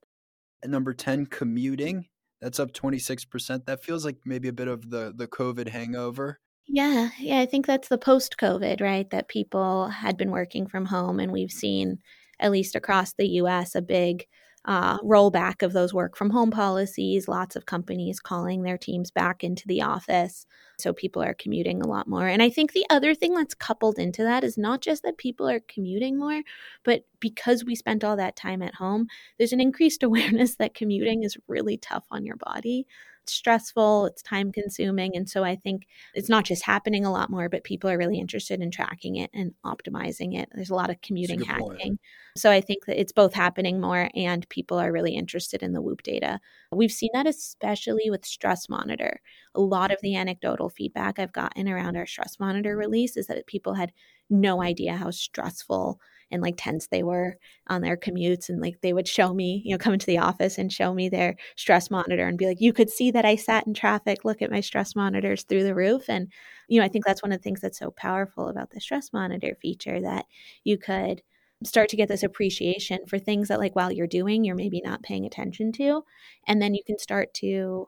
And 0.61 0.71
number 0.71 0.93
10 0.93 1.27
commuting 1.27 2.05
that's 2.41 2.59
up 2.59 2.71
26% 2.71 3.65
that 3.65 3.83
feels 3.83 4.05
like 4.05 4.17
maybe 4.25 4.47
a 4.47 4.53
bit 4.53 4.67
of 4.67 4.89
the 4.91 5.11
the 5.15 5.27
covid 5.27 5.69
hangover. 5.69 6.39
Yeah 6.67 7.09
yeah 7.19 7.39
i 7.39 7.45
think 7.45 7.65
that's 7.65 7.87
the 7.87 7.97
post 7.97 8.35
covid 8.37 8.81
right 8.81 9.09
that 9.11 9.29
people 9.29 9.87
had 9.87 10.17
been 10.17 10.31
working 10.31 10.67
from 10.67 10.85
home 10.85 11.19
and 11.19 11.31
we've 11.31 11.51
seen 11.51 11.99
at 12.39 12.51
least 12.51 12.75
across 12.75 13.13
the 13.13 13.25
us 13.25 13.73
a 13.73 13.81
big 13.81 14.25
uh, 14.67 14.99
rollback 14.99 15.63
of 15.63 15.71
those 15.71 15.93
work 15.93 16.17
from 16.17 16.29
home 16.29 16.51
policies, 16.51 17.29
lots 17.29 17.55
of 17.55 17.65
companies 17.65 18.19
calling 18.19 18.61
their 18.61 18.77
teams 18.77 19.09
back 19.09 19.41
into 19.43 19.65
the 19.65 19.81
office. 19.81 20.45
So 20.77 20.91
people 20.91 21.23
are 21.23 21.33
commuting 21.33 21.81
a 21.81 21.87
lot 21.87 22.07
more. 22.07 22.27
And 22.27 22.43
I 22.43 22.49
think 22.49 22.73
the 22.73 22.85
other 22.89 23.15
thing 23.15 23.33
that's 23.33 23.55
coupled 23.55 23.97
into 23.97 24.23
that 24.23 24.43
is 24.43 24.57
not 24.57 24.81
just 24.81 25.03
that 25.03 25.17
people 25.17 25.49
are 25.49 25.61
commuting 25.61 26.19
more, 26.19 26.41
but 26.83 27.05
because 27.21 27.63
we 27.63 27.75
spent 27.75 28.03
all 28.03 28.17
that 28.17 28.35
time 28.35 28.61
at 28.61 28.75
home, 28.75 29.07
there's 29.37 29.53
an 29.53 29.61
increased 29.61 30.03
awareness 30.03 30.55
that 30.57 30.73
commuting 30.73 31.23
is 31.23 31.37
really 31.47 31.77
tough 31.77 32.05
on 32.11 32.25
your 32.25 32.35
body 32.35 32.85
stressful, 33.33 34.07
it's 34.07 34.21
time 34.21 34.51
consuming. 34.51 35.15
And 35.15 35.29
so 35.29 35.43
I 35.43 35.55
think 35.55 35.87
it's 36.13 36.29
not 36.29 36.43
just 36.43 36.63
happening 36.63 37.05
a 37.05 37.11
lot 37.11 37.29
more, 37.29 37.49
but 37.49 37.63
people 37.63 37.89
are 37.89 37.97
really 37.97 38.19
interested 38.19 38.61
in 38.61 38.71
tracking 38.71 39.15
it 39.15 39.29
and 39.33 39.53
optimizing 39.65 40.37
it. 40.37 40.49
There's 40.53 40.69
a 40.69 40.75
lot 40.75 40.89
of 40.89 41.01
commuting 41.01 41.41
hacking. 41.41 41.67
Point. 41.67 42.01
So 42.35 42.51
I 42.51 42.61
think 42.61 42.85
that 42.85 42.99
it's 42.99 43.11
both 43.11 43.33
happening 43.33 43.81
more 43.81 44.09
and 44.15 44.47
people 44.49 44.77
are 44.77 44.91
really 44.91 45.15
interested 45.15 45.63
in 45.63 45.73
the 45.73 45.81
Whoop 45.81 46.03
data. 46.03 46.39
We've 46.71 46.91
seen 46.91 47.09
that 47.13 47.27
especially 47.27 48.09
with 48.09 48.25
Stress 48.25 48.69
Monitor. 48.69 49.21
A 49.55 49.61
lot 49.61 49.91
of 49.91 49.99
the 50.01 50.15
anecdotal 50.15 50.69
feedback 50.69 51.19
I've 51.19 51.33
gotten 51.33 51.67
around 51.67 51.97
our 51.97 52.05
Stress 52.05 52.39
Monitor 52.39 52.77
release 52.77 53.17
is 53.17 53.27
that 53.27 53.47
people 53.47 53.73
had 53.73 53.91
no 54.29 54.61
idea 54.61 54.95
how 54.95 55.11
stressful 55.11 55.99
and 56.31 56.41
like 56.41 56.55
tense 56.57 56.87
they 56.87 57.03
were 57.03 57.37
on 57.67 57.81
their 57.81 57.97
commutes 57.97 58.49
and 58.49 58.61
like 58.61 58.79
they 58.81 58.93
would 58.93 59.07
show 59.07 59.33
me 59.33 59.61
you 59.65 59.71
know 59.71 59.77
come 59.77 59.93
into 59.93 60.05
the 60.05 60.17
office 60.17 60.57
and 60.57 60.71
show 60.71 60.93
me 60.93 61.09
their 61.09 61.35
stress 61.55 61.89
monitor 61.89 62.27
and 62.27 62.37
be 62.37 62.45
like 62.45 62.61
you 62.61 62.73
could 62.73 62.89
see 62.89 63.11
that 63.11 63.25
i 63.25 63.35
sat 63.35 63.65
in 63.67 63.73
traffic. 63.73 64.23
Look 64.25 64.41
at 64.41 64.51
my 64.51 64.61
stress 64.61 64.95
monitors 64.95 65.43
through 65.43 65.63
the 65.63 65.75
roof. 65.75 66.09
And 66.09 66.31
you 66.67 66.79
know 66.79 66.85
i 66.85 66.89
think 66.89 67.05
that's 67.05 67.23
one 67.23 67.31
of 67.31 67.39
the 67.39 67.43
things 67.43 67.61
that's 67.61 67.79
so 67.79 67.91
powerful 67.91 68.49
about 68.49 68.71
the 68.71 68.81
stress 68.81 69.11
monitor 69.13 69.55
feature 69.61 70.01
that 70.01 70.25
you 70.63 70.77
could 70.77 71.21
start 71.63 71.89
to 71.89 71.95
get 71.97 72.07
this 72.07 72.23
appreciation 72.23 72.99
for 73.07 73.17
things 73.17 73.47
that 73.47 73.59
like 73.59 73.75
while 73.75 73.91
you're 73.91 74.07
doing 74.07 74.43
you're 74.43 74.55
maybe 74.55 74.81
not 74.83 75.01
paying 75.03 75.25
attention 75.25 75.71
to 75.71 76.03
and 76.47 76.61
then 76.61 76.73
you 76.75 76.83
can 76.85 76.99
start 76.99 77.33
to 77.33 77.87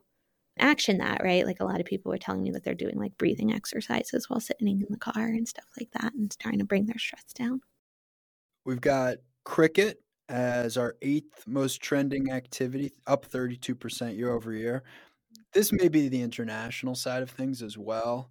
action 0.60 0.98
that 1.00 1.22
right? 1.24 1.46
Like 1.46 1.60
a 1.60 1.66
lot 1.66 1.80
of 1.80 1.86
people 1.86 2.10
were 2.12 2.18
telling 2.18 2.44
me 2.44 2.52
that 2.52 2.64
they're 2.64 2.74
doing 2.74 2.98
like 2.98 3.18
breathing 3.18 3.54
exercises 3.54 4.30
while 4.30 4.40
sitting 4.40 4.68
in 4.68 4.88
the 4.90 4.98
car 4.98 5.28
and 5.28 5.48
stuff 5.48 5.66
like 5.80 5.90
that 5.94 6.14
and 6.14 6.36
trying 6.40 6.60
to 6.60 6.66
bring 6.66 6.86
their 6.86 6.98
stress 6.98 7.32
down 7.34 7.62
we've 8.66 8.82
got 8.82 9.18
cricket 9.44 10.02
as 10.28 10.78
our 10.78 10.96
eighth 11.02 11.48
most 11.48 11.82
trending 11.82 12.32
activity 12.32 12.92
up 13.08 13.28
32% 13.28 14.16
year 14.16 14.32
over 14.32 14.54
year 14.54 14.84
this 15.54 15.72
may 15.72 15.88
be 15.88 16.08
the 16.08 16.22
international 16.22 16.94
side 16.94 17.24
of 17.24 17.30
things 17.30 17.62
as 17.62 17.78
well 17.78 18.30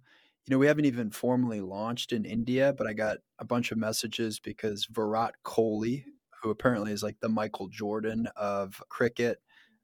you 0.49 0.55
know, 0.55 0.59
we 0.59 0.65
haven't 0.65 0.85
even 0.85 1.11
formally 1.11 1.61
launched 1.61 2.11
in 2.11 2.25
India, 2.25 2.73
but 2.75 2.87
I 2.87 2.93
got 2.93 3.17
a 3.37 3.45
bunch 3.45 3.71
of 3.71 3.77
messages 3.77 4.39
because 4.39 4.87
Virat 4.89 5.35
Kohli, 5.45 6.05
who 6.41 6.49
apparently 6.49 6.91
is 6.91 7.03
like 7.03 7.19
the 7.19 7.29
Michael 7.29 7.67
Jordan 7.67 8.27
of 8.35 8.81
cricket, 8.89 9.37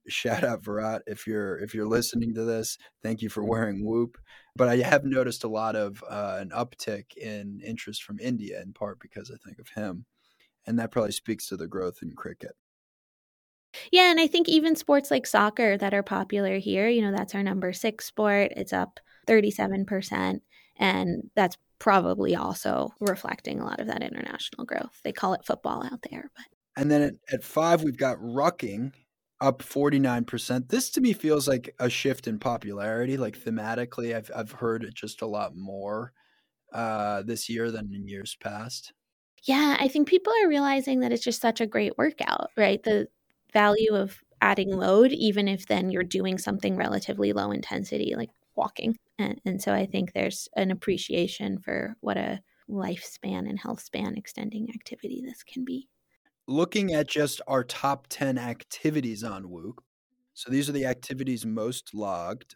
shout 0.08 0.44
out 0.44 0.64
Virat 0.64 1.04
if 1.06 1.28
you're 1.28 1.60
if 1.60 1.75
you're 1.75 1.88
listening 1.88 2.34
to 2.34 2.44
this. 2.44 2.80
Thank 3.04 3.22
you 3.22 3.30
for 3.30 3.44
wearing 3.44 3.86
Whoop. 3.86 4.18
But 4.56 4.70
I 4.70 4.78
have 4.78 5.04
noticed 5.04 5.44
a 5.44 5.50
lot 5.50 5.75
of 5.75 6.04
uh, 6.10 6.38
an 6.40 6.50
uptick 6.50 7.16
in 7.16 7.62
interest 7.64 8.02
from 8.02 8.18
India, 8.20 8.60
in 8.60 8.74
part 8.74 9.00
because 9.00 9.30
I 9.30 9.38
think 9.46 9.60
of 9.60 9.70
him, 9.70 10.06
and 10.65 10.79
that 10.79 10.91
probably 10.91 11.12
speaks 11.12 11.48
to 11.48 11.57
the 11.57 11.67
growth 11.67 12.00
in 12.01 12.12
cricket. 12.13 12.55
Yeah, 13.91 14.10
and 14.10 14.19
I 14.19 14.27
think 14.27 14.48
even 14.48 14.75
sports 14.75 15.12
like 15.12 15.27
soccer 15.27 15.77
that 15.77 15.93
are 15.93 16.03
popular 16.03 16.57
here, 16.57 16.88
you 16.88 17.01
know, 17.01 17.12
that's 17.12 17.36
our 17.36 17.43
number 17.43 17.74
six 17.74 18.05
sport. 18.05 18.53
It's 18.55 18.74
up 18.74 19.00
37%. 19.27 20.41
And 20.77 21.29
that's 21.36 21.57
probably 21.79 22.36
also 22.36 22.93
reflecting 23.00 23.60
a 23.60 23.65
lot 23.65 23.79
of 23.79 23.88
that 23.88 24.03
international 24.03 24.65
growth. 24.65 25.00
They 25.03 25.12
call 25.12 25.34
it 25.34 25.45
football 25.45 25.84
out 25.84 26.01
there. 26.10 26.29
But 26.36 26.45
And 26.81 26.89
then 26.89 27.01
at, 27.01 27.13
at 27.31 27.43
five, 27.43 27.84
we've 27.84 27.98
got 27.98 28.17
rucking 28.17 28.93
up 29.41 29.62
49%. 29.62 30.69
This 30.69 30.89
to 30.91 31.01
me 31.01 31.13
feels 31.13 31.48
like 31.48 31.75
a 31.79 31.89
shift 31.89 32.27
in 32.27 32.39
popularity. 32.39 33.17
Like 33.17 33.38
thematically, 33.38 34.15
I've, 34.15 34.31
I've 34.36 34.51
heard 34.53 34.84
it 34.84 34.93
just 34.93 35.22
a 35.22 35.27
lot 35.27 35.55
more 35.55 36.13
uh, 36.74 37.24
this 37.24 37.50
year 37.50 37.72
than 37.72 37.93
in 37.93 38.07
years 38.07 38.38
past. 38.39 38.93
Yeah, 39.46 39.78
I 39.80 39.88
think 39.88 40.08
people 40.08 40.34
are 40.44 40.50
realizing 40.50 41.02
that 41.02 41.12
it's 41.12 41.24
just 41.24 41.40
such 41.40 41.62
a 41.62 41.68
great 41.68 41.98
workout, 41.98 42.50
right? 42.58 42.82
The 42.82 43.08
value 43.54 43.94
of 43.94 44.18
adding 44.42 44.75
load, 44.75 45.12
even 45.12 45.48
if 45.48 45.68
then 45.68 45.92
you're 45.92 46.04
doing 46.04 46.40
something 46.40 46.75
relatively 46.75 47.32
low 47.32 47.52
intensity, 47.52 48.16
like 48.18 48.32
walking. 48.56 48.98
And, 49.20 49.40
and 49.46 49.62
so 49.62 49.72
I 49.74 49.86
think 49.86 50.14
there's 50.14 50.50
an 50.56 50.72
appreciation 50.72 51.60
for 51.60 51.96
what 52.02 52.18
a 52.18 52.42
lifespan 52.68 53.48
and 53.48 53.60
health 53.60 53.82
span 53.82 54.16
extending 54.18 54.70
activity 54.74 55.22
this 55.24 55.44
can 55.44 55.64
be. 55.64 55.88
Looking 56.48 56.94
at 56.94 57.08
just 57.08 57.40
our 57.48 57.64
top 57.64 58.08
10 58.10 58.40
activities 58.40 59.24
on 59.24 59.50
Whoop. 59.50 59.84
So 60.34 60.52
these 60.52 60.68
are 60.68 60.74
the 60.74 60.86
activities 60.86 61.46
most 61.46 61.94
logged. 61.94 62.56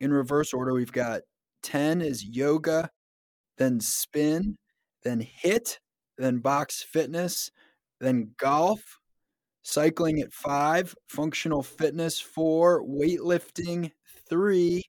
In 0.00 0.10
reverse 0.10 0.52
order, 0.52 0.72
we've 0.72 0.90
got 0.90 1.22
10 1.62 2.00
is 2.00 2.24
yoga, 2.24 2.90
then 3.56 3.80
spin, 3.80 4.56
then 5.04 5.26
HIIT, 5.44 5.78
then 6.18 6.38
box 6.38 6.82
fitness, 6.82 7.50
then 8.00 8.34
golf, 8.38 9.00
cycling 9.62 10.20
at 10.20 10.32
five, 10.32 10.94
functional 11.08 11.62
fitness 11.62 12.20
four, 12.20 12.82
weightlifting 12.84 13.90
three, 14.28 14.82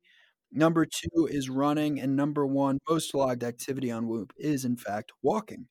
Number 0.56 0.86
two 0.86 1.28
is 1.28 1.50
running, 1.50 2.00
and 2.00 2.16
number 2.16 2.48
one 2.48 2.80
most 2.90 3.14
logged 3.14 3.44
activity 3.44 3.92
on 3.92 4.08
Whoop 4.08 4.32
is, 4.38 4.64
in 4.64 4.78
fact, 4.78 5.12
walking. 5.22 5.68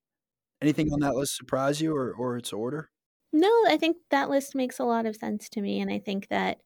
Anything 0.60 0.92
on 0.92 1.00
that 1.00 1.14
list 1.14 1.36
surprise 1.36 1.80
you 1.80 1.96
or, 1.96 2.12
or 2.12 2.36
its 2.36 2.52
order? 2.52 2.90
No, 3.32 3.50
I 3.66 3.78
think 3.78 3.96
that 4.10 4.28
list 4.28 4.54
makes 4.54 4.78
a 4.78 4.84
lot 4.84 5.06
of 5.06 5.16
sense 5.16 5.48
to 5.50 5.62
me. 5.62 5.80
And 5.80 5.90
I 5.90 6.00
think 6.00 6.28
that 6.28 6.58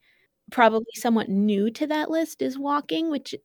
probably 0.51 0.91
somewhat 0.97 1.29
new 1.29 1.71
to 1.71 1.87
that 1.87 2.11
list 2.11 2.43
is 2.43 2.59
walking, 2.59 3.09
which, 3.09 3.37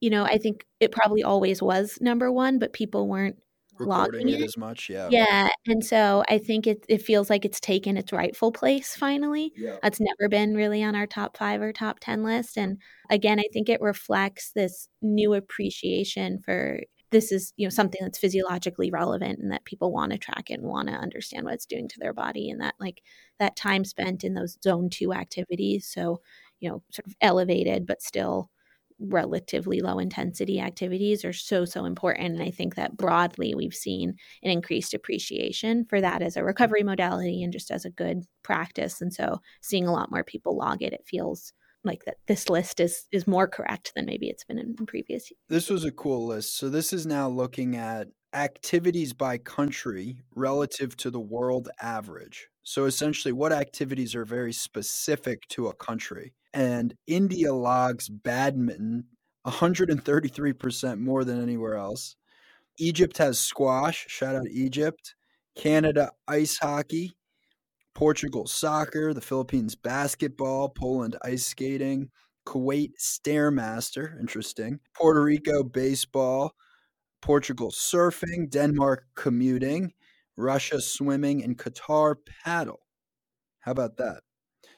you 0.00 0.08
know, 0.08 0.24
I 0.24 0.38
think 0.38 0.64
it 0.80 0.92
probably 0.92 1.22
always 1.22 1.60
was 1.60 1.98
number 2.00 2.32
one, 2.32 2.58
but 2.58 2.72
people 2.72 3.08
weren't 3.08 3.36
recording 3.78 4.28
it, 4.28 4.40
it, 4.40 4.44
as 4.44 4.56
much. 4.56 4.88
Yeah. 4.88 5.08
Yeah. 5.10 5.48
And 5.66 5.84
so 5.84 6.24
I 6.28 6.38
think 6.38 6.66
it, 6.66 6.84
it 6.88 7.02
feels 7.02 7.30
like 7.30 7.44
it's 7.44 7.60
taken 7.60 7.96
its 7.96 8.12
rightful 8.12 8.52
place 8.52 8.94
finally. 8.96 9.52
Yeah. 9.56 9.76
That's 9.82 10.00
never 10.00 10.28
been 10.28 10.54
really 10.54 10.82
on 10.82 10.94
our 10.94 11.06
top 11.06 11.36
five 11.36 11.60
or 11.60 11.72
top 11.72 11.98
10 12.00 12.22
list. 12.22 12.56
And 12.56 12.78
again, 13.10 13.38
I 13.38 13.44
think 13.52 13.68
it 13.68 13.80
reflects 13.80 14.52
this 14.54 14.88
new 15.02 15.34
appreciation 15.34 16.40
for 16.44 16.80
this 17.10 17.30
is 17.30 17.52
you 17.56 17.66
know 17.66 17.70
something 17.70 18.00
that's 18.02 18.18
physiologically 18.18 18.90
relevant 18.90 19.38
and 19.38 19.52
that 19.52 19.64
people 19.64 19.92
want 19.92 20.12
to 20.12 20.18
track 20.18 20.50
and 20.50 20.62
want 20.62 20.88
to 20.88 20.94
understand 20.94 21.44
what 21.44 21.54
it's 21.54 21.66
doing 21.66 21.88
to 21.88 21.98
their 22.00 22.12
body 22.12 22.50
and 22.50 22.60
that 22.60 22.74
like 22.80 23.00
that 23.38 23.56
time 23.56 23.84
spent 23.84 24.24
in 24.24 24.34
those 24.34 24.58
zone 24.62 24.90
two 24.90 25.12
activities 25.12 25.88
so 25.88 26.20
you 26.58 26.68
know 26.68 26.82
sort 26.90 27.06
of 27.06 27.14
elevated 27.20 27.86
but 27.86 28.02
still 28.02 28.50
relatively 28.98 29.80
low 29.80 29.98
intensity 29.98 30.60
activities 30.60 31.24
are 31.24 31.32
so 31.32 31.64
so 31.64 31.84
important 31.84 32.32
and 32.32 32.42
i 32.42 32.50
think 32.50 32.76
that 32.76 32.96
broadly 32.96 33.54
we've 33.54 33.74
seen 33.74 34.14
an 34.42 34.50
increased 34.50 34.94
appreciation 34.94 35.84
for 35.84 36.00
that 36.00 36.22
as 36.22 36.36
a 36.36 36.44
recovery 36.44 36.82
modality 36.82 37.42
and 37.42 37.52
just 37.52 37.70
as 37.70 37.84
a 37.84 37.90
good 37.90 38.24
practice 38.42 39.00
and 39.02 39.12
so 39.12 39.38
seeing 39.60 39.86
a 39.86 39.92
lot 39.92 40.10
more 40.10 40.24
people 40.24 40.56
log 40.56 40.82
it 40.82 40.94
it 40.94 41.04
feels 41.06 41.52
like 41.86 42.04
that 42.04 42.16
this 42.26 42.50
list 42.50 42.80
is 42.80 43.06
is 43.12 43.26
more 43.26 43.46
correct 43.46 43.92
than 43.94 44.04
maybe 44.04 44.28
it's 44.28 44.44
been 44.44 44.58
in, 44.58 44.74
in 44.78 44.86
previous 44.86 45.30
years. 45.30 45.38
This 45.48 45.70
was 45.70 45.84
a 45.84 45.92
cool 45.92 46.26
list. 46.26 46.56
So 46.56 46.68
this 46.68 46.92
is 46.92 47.06
now 47.06 47.28
looking 47.28 47.76
at 47.76 48.08
activities 48.34 49.12
by 49.12 49.38
country 49.38 50.18
relative 50.34 50.96
to 50.98 51.10
the 51.10 51.20
world 51.20 51.70
average. 51.80 52.48
So 52.62 52.84
essentially 52.84 53.32
what 53.32 53.52
activities 53.52 54.14
are 54.14 54.24
very 54.24 54.52
specific 54.52 55.46
to 55.50 55.68
a 55.68 55.74
country 55.74 56.34
and 56.56 56.94
India 57.06 57.52
logs 57.52 58.08
badminton 58.08 59.04
133% 59.46 60.98
more 60.98 61.22
than 61.22 61.40
anywhere 61.40 61.74
else. 61.76 62.16
Egypt 62.78 63.18
has 63.18 63.38
squash, 63.38 64.06
shout 64.08 64.34
out 64.34 64.48
Egypt. 64.50 65.14
Canada 65.54 66.12
ice 66.26 66.58
hockey, 66.58 67.16
Portugal 67.94 68.46
soccer, 68.46 69.12
the 69.14 69.20
Philippines 69.20 69.76
basketball, 69.76 70.70
Poland 70.70 71.16
ice 71.22 71.46
skating, 71.46 72.10
Kuwait 72.46 72.92
stairmaster, 72.98 74.18
interesting. 74.18 74.80
Puerto 74.94 75.22
Rico 75.22 75.62
baseball, 75.62 76.52
Portugal 77.20 77.70
surfing, 77.70 78.50
Denmark 78.50 79.04
commuting, 79.14 79.92
Russia 80.36 80.80
swimming, 80.80 81.42
and 81.44 81.58
Qatar 81.58 82.16
padel. 82.44 82.76
How 83.60 83.72
about 83.72 83.96
that? 83.98 84.25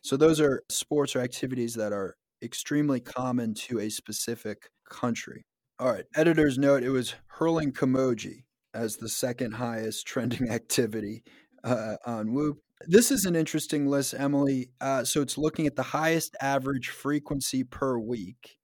So 0.09 0.17
those 0.17 0.41
are 0.41 0.63
sports 0.71 1.15
or 1.15 1.21
activities 1.21 1.75
that 1.75 1.93
are 1.93 2.17
extremely 2.43 2.99
common 2.99 3.53
to 3.67 3.79
a 3.79 3.91
specific 3.91 4.71
country. 4.89 5.45
All 5.79 5.93
right, 5.93 6.07
editor's 6.17 6.57
note 6.57 6.83
it 6.83 6.89
was 6.89 7.15
hurling 7.27 7.73
Camogie 7.73 8.45
as 8.73 8.97
the 8.97 9.11
second 9.11 9.57
highest 9.57 10.07
trending 10.07 10.49
activity 10.49 11.25
uh, 11.63 11.97
on 12.07 12.33
Whoop. 12.33 12.57
This 12.87 13.11
is 13.11 13.27
an 13.27 13.37
interesting 13.37 13.87
list, 13.87 14.15
Emily. 14.17 14.71
Uh, 14.81 15.05
so 15.05 15.21
it's 15.21 15.37
looking 15.37 15.67
at 15.67 15.77
the 15.77 15.83
highest 15.83 16.35
average 16.41 16.89
frequency 16.89 17.63
per 17.63 17.99
week. 17.99 18.57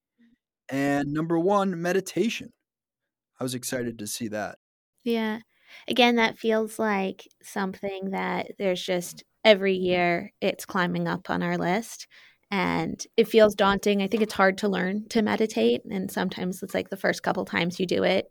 And 0.71 1.13
number 1.13 1.39
one, 1.39 1.79
meditation. 1.83 2.55
I 3.39 3.45
was 3.45 3.55
excited 3.55 3.99
to 3.99 4.07
see 4.07 4.29
that. 4.29 4.57
Yeah. 5.03 5.41
Again, 5.89 6.17
that 6.17 6.39
feels 6.39 6.79
like 6.79 7.29
something 7.43 8.13
that 8.13 8.53
there's 8.59 8.83
just 8.83 9.25
every 9.45 9.75
year 9.75 10.33
it's 10.41 10.65
climbing 10.65 11.07
up 11.07 11.31
on 11.31 11.43
our 11.43 11.59
list 11.59 12.07
and 12.51 13.05
it 13.17 13.29
feels 13.29 13.55
daunting. 13.55 14.03
I 14.03 14.07
think 14.07 14.23
it's 14.23 14.33
hard 14.33 14.59
to 14.59 14.69
learn 14.69 15.09
to 15.09 15.23
meditate 15.23 15.83
and 15.91 16.11
sometimes 16.11 16.63
it's 16.63 16.75
like 16.75 16.91
the 16.91 16.97
first 16.97 17.23
couple 17.23 17.45
times 17.45 17.79
you 17.79 17.87
do 17.87 18.05
it, 18.05 18.27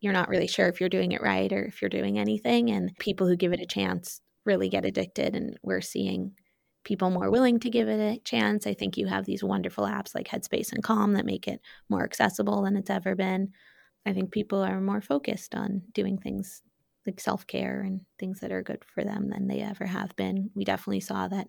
you're 0.00 0.12
not 0.12 0.28
really 0.28 0.46
sure 0.46 0.68
if 0.68 0.80
you're 0.80 0.88
doing 0.88 1.12
it 1.12 1.22
right 1.22 1.52
or 1.52 1.64
if 1.64 1.80
you're 1.80 1.88
doing 1.88 2.18
anything 2.18 2.70
and 2.70 2.90
people 2.98 3.26
who 3.26 3.36
give 3.36 3.52
it 3.52 3.60
a 3.60 3.66
chance 3.66 4.20
really 4.44 4.68
get 4.68 4.84
addicted 4.84 5.34
and 5.34 5.56
we're 5.62 5.80
seeing 5.80 6.32
people 6.84 7.10
more 7.10 7.30
willing 7.30 7.60
to 7.60 7.70
give 7.70 7.88
it 7.88 8.00
a 8.00 8.20
chance. 8.20 8.66
I 8.66 8.74
think 8.74 8.96
you 8.96 9.06
have 9.06 9.26
these 9.26 9.44
wonderful 9.44 9.84
apps 9.84 10.14
like 10.14 10.28
Headspace 10.28 10.72
and 10.72 10.82
Calm 10.82 11.12
that 11.12 11.26
make 11.26 11.46
it 11.46 11.60
more 11.88 12.04
accessible 12.04 12.62
than 12.62 12.76
it's 12.76 12.90
ever 12.90 13.14
been. 13.14 13.52
I 14.06 14.12
think 14.14 14.32
people 14.32 14.62
are 14.62 14.80
more 14.80 15.02
focused 15.02 15.54
on 15.54 15.82
doing 15.92 16.18
things 16.18 16.62
like 17.08 17.20
self 17.20 17.46
care 17.46 17.80
and 17.80 18.02
things 18.18 18.40
that 18.40 18.52
are 18.52 18.62
good 18.62 18.84
for 18.94 19.02
them 19.02 19.30
than 19.30 19.48
they 19.48 19.60
ever 19.60 19.86
have 19.86 20.14
been. 20.16 20.50
We 20.54 20.64
definitely 20.64 21.00
saw 21.00 21.28
that 21.28 21.48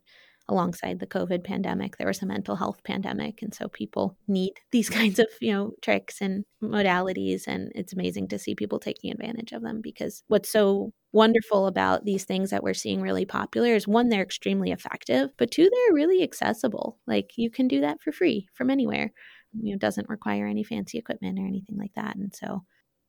alongside 0.50 1.00
the 1.00 1.08
COVID 1.08 1.44
pandemic, 1.44 1.98
there 1.98 2.08
was 2.08 2.22
a 2.22 2.26
mental 2.26 2.56
health 2.56 2.84
pandemic. 2.84 3.42
And 3.42 3.54
so 3.54 3.70
people 3.70 4.18
need 4.28 4.54
these 4.72 4.90
kinds 4.90 5.20
of, 5.20 5.28
you 5.40 5.54
know, 5.54 5.72
tricks 5.82 6.22
and 6.22 6.44
modalities. 6.62 7.44
And 7.48 7.72
it's 7.76 7.94
amazing 7.94 8.28
to 8.30 8.40
see 8.40 8.56
people 8.56 8.80
taking 8.80 9.12
advantage 9.12 9.52
of 9.52 9.62
them 9.62 9.80
because 9.82 10.24
what's 10.28 10.52
so 10.52 10.92
wonderful 11.14 11.68
about 11.68 12.06
these 12.06 12.26
things 12.26 12.50
that 12.50 12.64
we're 12.64 12.74
seeing 12.74 13.02
really 13.02 13.26
popular 13.26 13.76
is 13.76 13.88
one, 13.88 14.10
they're 14.10 14.24
extremely 14.24 14.72
effective, 14.72 15.30
but 15.38 15.52
two, 15.52 15.70
they're 15.72 15.94
really 15.94 16.24
accessible. 16.24 16.98
Like 17.08 17.32
you 17.38 17.50
can 17.50 17.68
do 17.68 17.82
that 17.82 18.02
for 18.02 18.12
free 18.12 18.48
from 18.54 18.70
anywhere. 18.70 19.12
You 19.54 19.74
know, 19.74 19.78
doesn't 19.78 20.10
require 20.10 20.48
any 20.48 20.64
fancy 20.64 20.98
equipment 20.98 21.40
or 21.40 21.46
anything 21.46 21.78
like 21.78 21.94
that. 21.96 22.16
And 22.16 22.34
so 22.36 22.64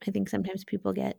I 0.07 0.11
think 0.11 0.29
sometimes 0.29 0.65
people 0.65 0.93
get 0.93 1.19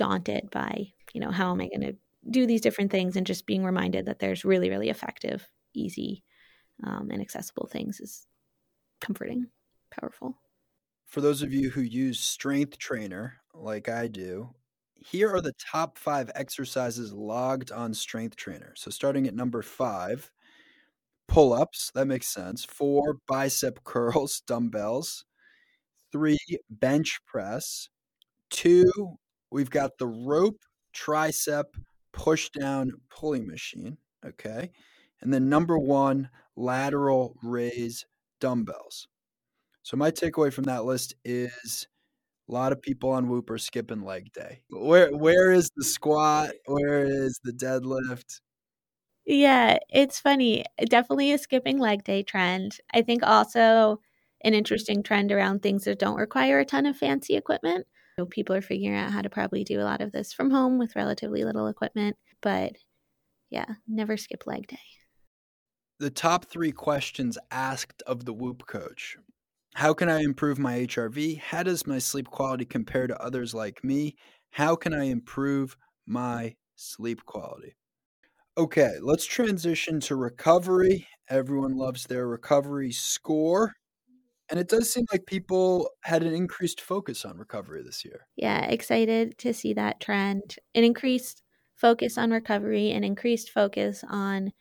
daunted 0.00 0.50
by, 0.50 0.90
you 1.12 1.20
know, 1.20 1.30
how 1.30 1.50
am 1.50 1.60
I 1.60 1.68
going 1.68 1.82
to 1.82 1.94
do 2.30 2.46
these 2.46 2.62
different 2.62 2.90
things 2.90 3.16
and 3.16 3.26
just 3.26 3.44
being 3.44 3.62
reminded 3.62 4.06
that 4.06 4.18
there's 4.18 4.46
really, 4.46 4.70
really 4.70 4.88
effective, 4.88 5.46
easy, 5.74 6.24
um, 6.82 7.10
and 7.12 7.20
accessible 7.20 7.66
things 7.66 8.00
is 8.00 8.26
comforting, 9.02 9.48
powerful. 9.90 10.38
For 11.04 11.20
those 11.20 11.42
of 11.42 11.52
you 11.52 11.68
who 11.68 11.82
use 11.82 12.18
Strength 12.18 12.78
Trainer 12.78 13.42
like 13.52 13.90
I 13.90 14.08
do, 14.08 14.54
here 14.94 15.30
are 15.34 15.42
the 15.42 15.52
top 15.70 15.98
five 15.98 16.30
exercises 16.34 17.12
logged 17.12 17.70
on 17.70 17.92
Strength 17.92 18.36
Trainer. 18.36 18.72
So 18.76 18.90
starting 18.90 19.26
at 19.26 19.34
number 19.34 19.60
five, 19.60 20.30
pull 21.28 21.52
ups. 21.52 21.90
That 21.94 22.06
makes 22.06 22.26
sense. 22.26 22.64
Four, 22.64 23.18
bicep 23.28 23.80
curls, 23.84 24.40
dumbbells. 24.46 25.26
Three, 26.10 26.38
bench 26.70 27.20
press. 27.26 27.90
Two, 28.48 29.18
we've 29.50 29.70
got 29.70 29.98
the 29.98 30.06
rope 30.06 30.62
tricep 30.94 31.64
push 32.12 32.50
down 32.50 32.90
pulling 33.10 33.46
machine. 33.46 33.98
Okay. 34.24 34.70
And 35.20 35.32
then 35.32 35.48
number 35.48 35.78
one, 35.78 36.30
lateral 36.56 37.36
raise 37.42 38.06
dumbbells. 38.40 39.06
So 39.82 39.96
my 39.96 40.10
takeaway 40.10 40.52
from 40.52 40.64
that 40.64 40.84
list 40.84 41.14
is 41.24 41.86
a 42.48 42.52
lot 42.52 42.72
of 42.72 42.82
people 42.82 43.10
on 43.10 43.28
Whoop 43.28 43.50
are 43.50 43.58
skipping 43.58 44.02
leg 44.04 44.32
day. 44.32 44.62
Where 44.70 45.10
where 45.10 45.52
is 45.52 45.70
the 45.76 45.84
squat? 45.84 46.50
Where 46.66 47.04
is 47.04 47.40
the 47.44 47.52
deadlift? 47.52 48.40
Yeah, 49.24 49.78
it's 49.88 50.18
funny. 50.18 50.64
Definitely 50.88 51.32
a 51.32 51.38
skipping 51.38 51.78
leg 51.78 52.04
day 52.04 52.22
trend. 52.22 52.78
I 52.92 53.02
think 53.02 53.22
also 53.22 54.00
an 54.42 54.54
interesting 54.54 55.02
trend 55.02 55.30
around 55.30 55.62
things 55.62 55.84
that 55.84 55.98
don't 55.98 56.16
require 56.16 56.58
a 56.58 56.64
ton 56.64 56.86
of 56.86 56.96
fancy 56.96 57.36
equipment. 57.36 57.86
People 58.26 58.56
are 58.56 58.62
figuring 58.62 58.96
out 58.96 59.12
how 59.12 59.22
to 59.22 59.30
probably 59.30 59.64
do 59.64 59.80
a 59.80 59.84
lot 59.84 60.00
of 60.00 60.12
this 60.12 60.32
from 60.32 60.50
home 60.50 60.78
with 60.78 60.96
relatively 60.96 61.44
little 61.44 61.66
equipment. 61.66 62.16
But 62.40 62.72
yeah, 63.50 63.66
never 63.88 64.16
skip 64.16 64.46
leg 64.46 64.66
day. 64.66 64.78
The 65.98 66.10
top 66.10 66.46
three 66.46 66.72
questions 66.72 67.36
asked 67.50 68.02
of 68.06 68.24
the 68.24 68.32
Whoop 68.32 68.66
coach 68.66 69.18
how 69.74 69.94
can 69.94 70.08
I 70.08 70.20
improve 70.22 70.58
my 70.58 70.80
HRV? 70.80 71.38
How 71.38 71.62
does 71.62 71.86
my 71.86 71.98
sleep 71.98 72.28
quality 72.28 72.64
compare 72.64 73.06
to 73.06 73.22
others 73.22 73.54
like 73.54 73.84
me? 73.84 74.16
How 74.50 74.74
can 74.74 74.92
I 74.92 75.04
improve 75.04 75.76
my 76.06 76.56
sleep 76.74 77.24
quality? 77.24 77.76
Okay, 78.58 78.96
let's 79.00 79.24
transition 79.24 80.00
to 80.00 80.16
recovery. 80.16 81.06
Everyone 81.28 81.76
loves 81.76 82.04
their 82.04 82.26
recovery 82.26 82.90
score. 82.90 83.74
And 84.50 84.58
it 84.58 84.68
does 84.68 84.92
seem 84.92 85.06
like 85.12 85.26
people 85.26 85.90
had 86.02 86.22
an 86.22 86.34
increased 86.34 86.80
focus 86.80 87.24
on 87.24 87.38
recovery 87.38 87.82
this 87.82 88.04
year. 88.04 88.26
Yeah, 88.36 88.66
excited 88.66 89.38
to 89.38 89.54
see 89.54 89.72
that 89.74 90.00
trend. 90.00 90.56
An 90.74 90.84
increased 90.84 91.42
focus 91.76 92.18
on 92.18 92.30
recovery, 92.30 92.90
an 92.90 93.04
increased 93.04 93.50
focus 93.50 94.04
on 94.08 94.52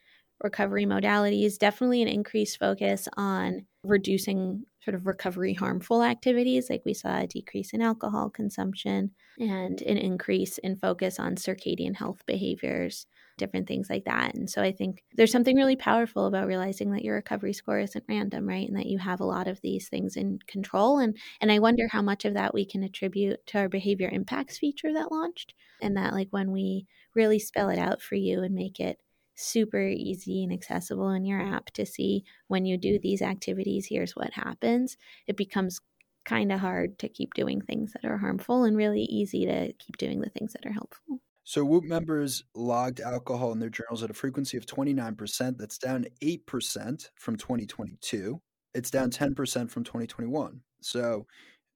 recovery 0.44 0.86
modalities, 0.86 1.58
definitely 1.58 2.02
an 2.02 2.08
increased 2.08 2.60
focus 2.60 3.08
on 3.18 3.66
reducing 3.84 4.64
sort 4.84 4.96
of 4.96 5.06
recovery 5.06 5.54
harmful 5.54 6.04
activities, 6.04 6.70
like 6.70 6.84
we 6.86 6.94
saw 6.94 7.20
a 7.20 7.28
decrease 7.28 7.74
in 7.74 7.82
alcohol 7.82 8.30
consumption 8.30 9.12
and 9.40 9.82
an 9.82 9.98
increase 9.98 10.58
in 10.60 10.78
focus 10.78 11.20
on 11.20 11.36
circadian 11.36 11.96
health 11.96 12.26
behaviors, 12.26 13.06
different 13.40 13.68
things 13.68 13.90
like 13.90 14.06
that. 14.06 14.36
And 14.36 14.50
so 14.50 14.62
I 14.62 14.72
think 14.72 15.04
there's 15.16 15.32
something 15.32 15.56
really 15.56 15.76
powerful 15.76 16.28
about 16.28 16.48
realizing 16.48 16.92
that 16.92 17.04
your 17.04 17.16
recovery 17.16 17.54
score 17.54 17.80
isn't 17.80 18.06
random, 18.08 18.48
right? 18.48 18.68
And 18.68 18.78
that 18.78 18.86
you 18.86 19.00
have 19.00 19.20
a 19.20 19.26
lot 19.26 19.48
of 19.48 19.60
these 19.62 19.90
things 19.90 20.16
in 20.16 20.40
control. 20.48 21.00
And 21.00 21.18
and 21.42 21.52
I 21.52 21.60
wonder 21.60 21.88
how 21.88 22.02
much 22.04 22.26
of 22.26 22.36
that 22.36 22.54
we 22.54 22.66
can 22.66 22.84
attribute 22.84 23.46
to 23.48 23.60
our 23.60 23.70
behavior 23.70 24.10
impacts 24.12 24.60
feature 24.60 24.94
that 24.94 25.12
launched. 25.12 25.56
And 25.82 25.98
that 25.98 26.14
like 26.14 26.28
when 26.32 26.52
we 26.52 26.86
really 27.16 27.40
spell 27.40 27.70
it 27.70 27.80
out 27.80 28.02
for 28.02 28.16
you 28.16 28.44
and 28.44 28.54
make 28.54 28.80
it 28.80 29.00
super 29.36 29.82
easy 29.88 30.44
and 30.44 30.52
accessible 30.54 31.10
in 31.12 31.26
your 31.26 31.42
app 31.42 31.68
to 31.72 31.86
see 31.86 32.24
when 32.48 32.66
you 32.66 32.78
do 32.78 33.00
these 33.00 33.22
activities, 33.22 33.88
here's 33.90 34.16
what 34.16 34.34
happens. 34.34 34.98
It 35.28 35.38
becomes 35.38 35.80
kind 36.26 36.52
of 36.52 36.60
hard 36.60 37.00
to 37.00 37.10
keep 37.10 37.34
doing 37.34 37.62
things 37.62 37.94
that 37.94 38.06
are 38.06 38.18
harmful 38.18 38.64
and 38.64 38.76
really 38.78 39.04
easy 39.04 39.46
to 39.46 39.74
keep 39.74 39.98
doing 39.98 40.20
the 40.22 40.30
things 40.30 40.54
that 40.54 40.66
are 40.66 40.74
helpful. 40.74 41.20
So 41.50 41.66
Whoop 41.66 41.84
members 41.84 42.44
logged 42.54 43.00
alcohol 43.00 43.52
in 43.54 43.60
their 43.60 43.72
journals 43.72 44.04
at 44.04 44.12
a 44.12 44.14
frequency 44.14 44.56
of 44.56 44.68
29%. 44.68 45.58
That's 45.58 45.80
down 45.80 46.06
8% 46.22 47.10
from 47.16 47.38
2022. 47.38 48.40
It's 48.76 48.92
down 48.92 49.10
10% 49.10 49.36
from 49.72 49.84
2021. 49.84 50.62
So 50.82 51.26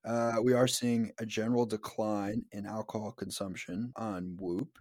uh, 0.05 0.33
we 0.43 0.53
are 0.53 0.67
seeing 0.67 1.09
a 1.17 1.25
general 1.25 1.65
decline 1.65 2.43
in 2.51 2.67
alcohol 2.67 3.13
consumption 3.13 3.91
on 3.95 4.37
Whoop 4.39 4.77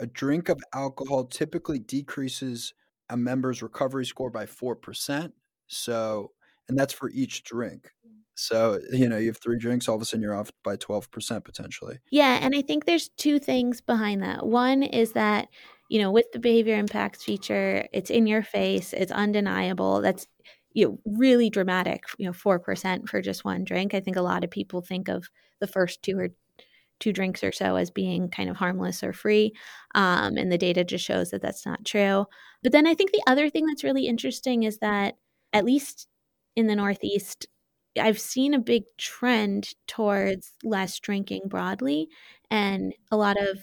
a 0.00 0.06
drink 0.06 0.48
of 0.48 0.60
alcohol 0.74 1.24
typically 1.24 1.78
decreases 1.78 2.74
a 3.10 3.16
member's 3.16 3.62
recovery 3.62 4.04
score 4.04 4.30
by 4.30 4.46
4%. 4.46 5.32
So, 5.66 6.32
and 6.68 6.78
that's 6.78 6.92
for 6.92 7.10
each 7.10 7.44
drink. 7.44 7.90
So, 8.34 8.80
you 8.92 9.08
know, 9.08 9.16
you 9.16 9.28
have 9.28 9.38
three 9.38 9.58
drinks, 9.58 9.88
all 9.88 9.96
of 9.96 10.02
a 10.02 10.04
sudden 10.04 10.22
you're 10.22 10.34
off 10.34 10.50
by 10.62 10.76
12% 10.76 11.44
potentially. 11.44 11.98
Yeah. 12.10 12.38
And 12.40 12.54
I 12.54 12.62
think 12.62 12.84
there's 12.84 13.10
two 13.16 13.38
things 13.38 13.80
behind 13.80 14.22
that. 14.22 14.46
One 14.46 14.82
is 14.82 15.12
that, 15.12 15.48
you 15.88 16.00
know, 16.00 16.10
with 16.10 16.26
the 16.32 16.40
behavior 16.40 16.76
impacts 16.76 17.22
feature, 17.22 17.86
it's 17.92 18.10
in 18.10 18.26
your 18.26 18.42
face, 18.42 18.92
it's 18.92 19.12
undeniable. 19.12 20.00
That's, 20.00 20.26
you 20.72 20.86
know, 20.86 20.98
really 21.04 21.50
dramatic, 21.50 22.04
you 22.18 22.26
know, 22.26 22.32
4% 22.32 23.08
for 23.08 23.22
just 23.22 23.44
one 23.44 23.62
drink. 23.64 23.94
I 23.94 24.00
think 24.00 24.16
a 24.16 24.22
lot 24.22 24.42
of 24.42 24.50
people 24.50 24.80
think 24.80 25.08
of 25.08 25.28
the 25.60 25.68
first 25.68 26.02
two 26.02 26.18
or 26.18 26.30
two 27.00 27.12
drinks 27.12 27.44
or 27.44 27.52
so 27.52 27.76
as 27.76 27.90
being 27.90 28.28
kind 28.28 28.48
of 28.48 28.56
harmless 28.56 29.02
or 29.02 29.12
free. 29.12 29.52
Um, 29.94 30.36
and 30.36 30.50
the 30.50 30.58
data 30.58 30.84
just 30.84 31.04
shows 31.04 31.30
that 31.30 31.42
that's 31.42 31.66
not 31.66 31.84
true. 31.84 32.26
But 32.62 32.72
then 32.72 32.86
I 32.86 32.94
think 32.94 33.12
the 33.12 33.22
other 33.26 33.48
thing 33.50 33.66
that's 33.66 33.84
really 33.84 34.06
interesting 34.06 34.64
is 34.64 34.78
that, 34.78 35.14
at 35.52 35.64
least 35.64 36.08
in 36.56 36.66
the 36.66 36.74
Northeast, 36.74 37.46
I've 37.98 38.18
seen 38.18 38.54
a 38.54 38.58
big 38.58 38.84
trend 38.98 39.74
towards 39.86 40.52
less 40.62 40.98
drinking 40.98 41.42
broadly 41.46 42.08
and 42.50 42.94
a 43.10 43.16
lot 43.16 43.40
of 43.40 43.58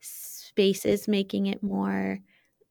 spaces 0.00 1.08
making 1.08 1.46
it 1.46 1.62
more 1.62 2.18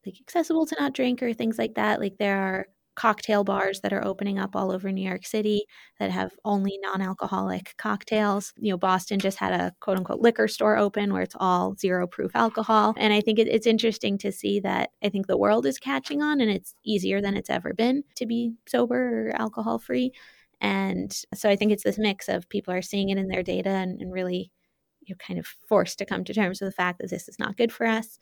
like 0.06 0.16
accessible 0.22 0.66
to 0.68 0.76
not 0.80 0.94
drink 0.94 1.22
or 1.24 1.34
things 1.34 1.58
like 1.58 1.76
that. 1.76 2.00
Like 2.00 2.18
there 2.18 2.38
are 2.38 2.68
cocktail 2.96 3.44
bars 3.44 3.82
that 3.82 3.92
are 3.92 4.06
opening 4.06 4.40
up 4.40 4.56
all 4.56 4.72
over 4.72 4.90
New 4.92 5.06
York 5.06 5.26
City 5.26 5.66
that 6.00 6.12
have 6.12 6.32
only 6.46 6.78
non 6.82 7.02
alcoholic 7.02 7.74
cocktails. 7.78 8.54
You 8.58 8.72
know, 8.72 8.78
Boston 8.78 9.20
just 9.20 9.38
had 9.38 9.54
a 9.54 9.74
quote 9.82 9.98
unquote 9.98 10.22
liquor 10.22 10.48
store 10.48 10.78
open 10.78 11.12
where 11.12 11.24
it's 11.24 11.36
all 11.40 11.76
zero 11.76 12.08
proof 12.08 12.32
alcohol. 12.36 12.94
And 12.98 13.12
I 13.14 13.20
think 13.22 13.40
it, 13.40 13.48
it's 13.48 13.68
interesting 13.68 14.18
to 14.20 14.32
see 14.32 14.60
that 14.62 14.92
I 15.04 15.10
think 15.10 15.28
the 15.28 15.38
world 15.38 15.66
is 15.66 15.78
catching 15.80 16.22
on 16.22 16.40
and 16.40 16.50
it's 16.50 16.74
easier 16.86 17.22
than 17.22 17.36
it's 17.36 17.50
ever 17.50 17.74
been 17.74 18.04
to 18.16 18.26
be 18.26 18.54
sober 18.68 19.30
or 19.30 19.36
alcohol 19.36 19.80
free. 19.80 20.14
And 20.62 21.16
so 21.34 21.50
I 21.50 21.56
think 21.56 21.72
it's 21.72 21.84
this 21.84 21.98
mix 21.98 22.30
of 22.30 22.50
people 22.50 22.74
are 22.74 22.82
seeing 22.82 23.10
it 23.10 23.18
in 23.18 23.28
their 23.28 23.44
data 23.44 23.70
and, 23.70 24.02
and 24.02 24.12
really 24.12 24.52
you 25.02 25.14
know, 25.14 25.18
kind 25.26 25.40
of 25.40 25.48
forced 25.68 25.98
to 26.00 26.06
come 26.06 26.24
to 26.24 26.34
terms 26.34 26.60
with 26.60 26.70
the 26.70 26.76
fact 26.76 27.00
that 27.00 27.10
this 27.10 27.28
is 27.28 27.40
not 27.40 27.58
good 27.58 27.72
for 27.72 27.86
us 27.86 28.18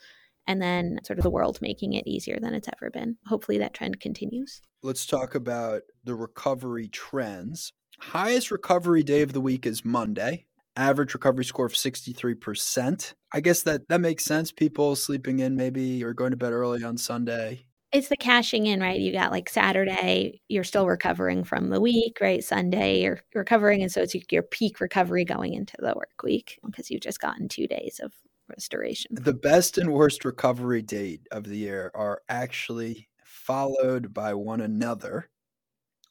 and 0.47 0.61
then 0.61 0.99
sort 1.03 1.19
of 1.19 1.23
the 1.23 1.29
world 1.29 1.59
making 1.61 1.93
it 1.93 2.07
easier 2.07 2.37
than 2.41 2.53
it's 2.53 2.67
ever 2.67 2.89
been. 2.89 3.17
Hopefully 3.27 3.57
that 3.59 3.73
trend 3.73 3.99
continues. 3.99 4.61
Let's 4.81 5.05
talk 5.05 5.35
about 5.35 5.83
the 6.03 6.15
recovery 6.15 6.89
trends. 6.89 7.71
Highest 7.99 8.51
recovery 8.51 9.03
day 9.03 9.21
of 9.21 9.33
the 9.33 9.41
week 9.41 9.65
is 9.65 9.85
Monday. 9.85 10.45
Average 10.75 11.13
recovery 11.13 11.45
score 11.45 11.67
of 11.67 11.73
63%. 11.73 13.13
I 13.31 13.39
guess 13.39 13.63
that 13.63 13.87
that 13.89 14.01
makes 14.01 14.25
sense. 14.25 14.51
People 14.51 14.95
sleeping 14.95 15.39
in 15.39 15.55
maybe 15.55 16.03
or 16.03 16.13
going 16.13 16.31
to 16.31 16.37
bed 16.37 16.51
early 16.51 16.83
on 16.83 16.97
Sunday. 16.97 17.65
It's 17.93 18.09
the 18.09 18.17
cashing 18.17 18.65
in, 18.65 18.79
right? 18.79 18.99
You 18.99 19.13
got 19.13 19.31
like 19.31 19.47
Saturday, 19.47 20.41
you're 20.49 20.63
still 20.63 20.87
recovering 20.87 21.43
from 21.43 21.69
the 21.69 21.79
week, 21.79 22.17
right? 22.19 22.43
Sunday, 22.43 23.03
you're 23.03 23.19
recovering. 23.35 23.83
And 23.83 23.91
so 23.91 24.01
it's 24.01 24.15
your 24.31 24.41
peak 24.41 24.81
recovery 24.81 25.23
going 25.25 25.53
into 25.53 25.75
the 25.77 25.93
work 25.95 26.23
week 26.23 26.59
because 26.65 26.89
you've 26.89 27.01
just 27.01 27.21
gotten 27.21 27.47
two 27.47 27.67
days 27.67 28.01
of 28.03 28.11
restoration. 28.49 29.11
The 29.11 29.35
best 29.35 29.77
and 29.77 29.93
worst 29.93 30.25
recovery 30.25 30.81
date 30.81 31.27
of 31.31 31.43
the 31.43 31.55
year 31.55 31.91
are 31.93 32.23
actually 32.27 33.09
followed 33.23 34.11
by 34.11 34.33
one 34.33 34.61
another. 34.61 35.29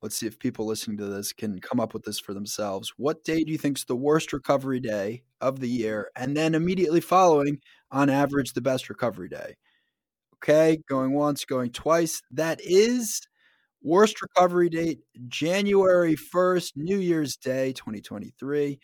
Let's 0.02 0.16
see 0.16 0.28
if 0.28 0.38
people 0.38 0.66
listening 0.66 0.98
to 0.98 1.06
this 1.06 1.32
can 1.32 1.60
come 1.60 1.80
up 1.80 1.94
with 1.94 2.04
this 2.04 2.20
for 2.20 2.32
themselves. 2.32 2.92
What 2.96 3.24
day 3.24 3.42
do 3.42 3.50
you 3.50 3.58
think 3.58 3.78
is 3.78 3.84
the 3.84 3.96
worst 3.96 4.32
recovery 4.32 4.78
day 4.78 5.24
of 5.40 5.58
the 5.58 5.68
year? 5.68 6.10
And 6.14 6.36
then 6.36 6.54
immediately 6.54 7.00
following, 7.00 7.58
on 7.90 8.08
average, 8.08 8.52
the 8.52 8.60
best 8.60 8.88
recovery 8.88 9.28
day. 9.28 9.56
Okay, 10.42 10.78
going 10.88 11.12
once, 11.12 11.44
going 11.44 11.70
twice. 11.70 12.20
That 12.33 12.61
is 12.62 13.20
worst 13.81 14.20
recovery 14.20 14.68
date, 14.68 14.98
January 15.28 16.16
1st, 16.16 16.72
New 16.76 16.98
Year's 16.98 17.37
Day, 17.37 17.72
2023. 17.72 18.81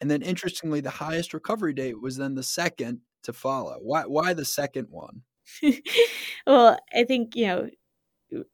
And 0.00 0.10
then 0.10 0.22
interestingly, 0.22 0.80
the 0.80 0.90
highest 0.90 1.34
recovery 1.34 1.74
date 1.74 2.00
was 2.00 2.16
then 2.16 2.36
the 2.36 2.42
second 2.42 3.00
to 3.24 3.32
follow. 3.32 3.78
Why 3.80 4.02
why 4.02 4.32
the 4.32 4.44
second 4.44 4.88
one? 4.90 5.22
well, 6.46 6.78
I 6.94 7.04
think, 7.04 7.34
you 7.34 7.46
know, 7.46 7.68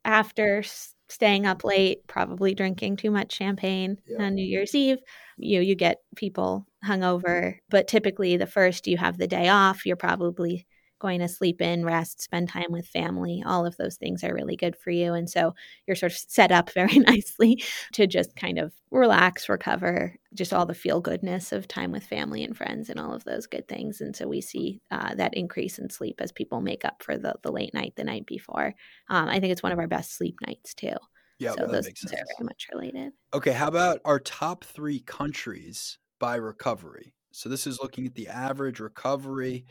after 0.03 0.63
staying 1.07 1.45
up 1.45 1.63
late, 1.63 2.05
probably 2.07 2.55
drinking 2.55 2.97
too 2.97 3.11
much 3.11 3.33
champagne 3.33 3.97
yeah. 4.07 4.25
on 4.25 4.35
New 4.35 4.45
Year's 4.45 4.73
Eve. 4.73 4.97
You 5.37 5.61
you 5.61 5.75
get 5.75 5.97
people 6.15 6.65
hungover, 6.85 7.57
but 7.69 7.87
typically 7.87 8.37
the 8.37 8.47
first 8.47 8.87
you 8.87 8.97
have 8.97 9.17
the 9.17 9.27
day 9.27 9.49
off, 9.49 9.85
you're 9.85 9.95
probably 9.95 10.65
going 10.99 11.19
to 11.19 11.27
sleep 11.27 11.61
in, 11.61 11.85
rest, 11.85 12.21
spend 12.21 12.49
time 12.49 12.71
with 12.71 12.87
family. 12.87 13.43
All 13.45 13.65
of 13.65 13.77
those 13.77 13.95
things 13.95 14.23
are 14.23 14.33
really 14.33 14.55
good 14.55 14.75
for 14.75 14.91
you. 14.91 15.13
And 15.13 15.29
so 15.29 15.55
you're 15.87 15.95
sort 15.95 16.11
of 16.11 16.17
set 16.17 16.51
up 16.51 16.69
very 16.73 16.99
nicely 16.99 17.63
to 17.93 18.07
just 18.07 18.35
kind 18.35 18.59
of 18.59 18.73
relax, 18.91 19.49
recover, 19.49 20.15
just 20.33 20.53
all 20.53 20.65
the 20.65 20.73
feel 20.73 21.01
goodness 21.01 21.51
of 21.51 21.67
time 21.67 21.91
with 21.91 22.03
family 22.03 22.43
and 22.43 22.55
friends 22.55 22.89
and 22.89 22.99
all 22.99 23.13
of 23.13 23.23
those 23.23 23.47
good 23.47 23.67
things. 23.67 24.01
And 24.01 24.15
so 24.15 24.27
we 24.27 24.41
see 24.41 24.81
uh, 24.91 25.15
that 25.15 25.33
increase 25.33 25.79
in 25.79 25.89
sleep 25.89 26.15
as 26.19 26.31
people 26.31 26.61
make 26.61 26.85
up 26.85 27.01
for 27.01 27.17
the, 27.17 27.35
the 27.43 27.51
late 27.51 27.73
night 27.73 27.93
the 27.95 28.03
night 28.03 28.25
before. 28.25 28.73
Um, 29.09 29.29
I 29.29 29.39
think 29.39 29.51
it's 29.51 29.63
one 29.63 29.71
of 29.71 29.79
our 29.79 29.87
best 29.87 30.15
sleep 30.15 30.35
nights 30.45 30.73
too. 30.73 30.95
Yeah, 31.39 31.53
so 31.53 31.67
those 31.67 31.85
things 31.85 32.03
are 32.05 32.09
very 32.09 32.43
much 32.43 32.67
related. 32.71 33.13
Okay, 33.33 33.53
how 33.53 33.67
about 33.67 34.01
our 34.03 34.19
top 34.19 34.65
three 34.65 34.99
countries 34.99 35.97
by 36.19 36.35
recovery? 36.35 37.13
So 37.31 37.47
this 37.47 37.65
is 37.65 37.79
looking 37.81 38.05
at 38.05 38.15
the 38.15 38.27
average 38.27 38.79
recovery 38.79 39.65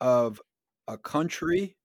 of 0.00 0.40
a 0.86 0.98
country 0.98 1.76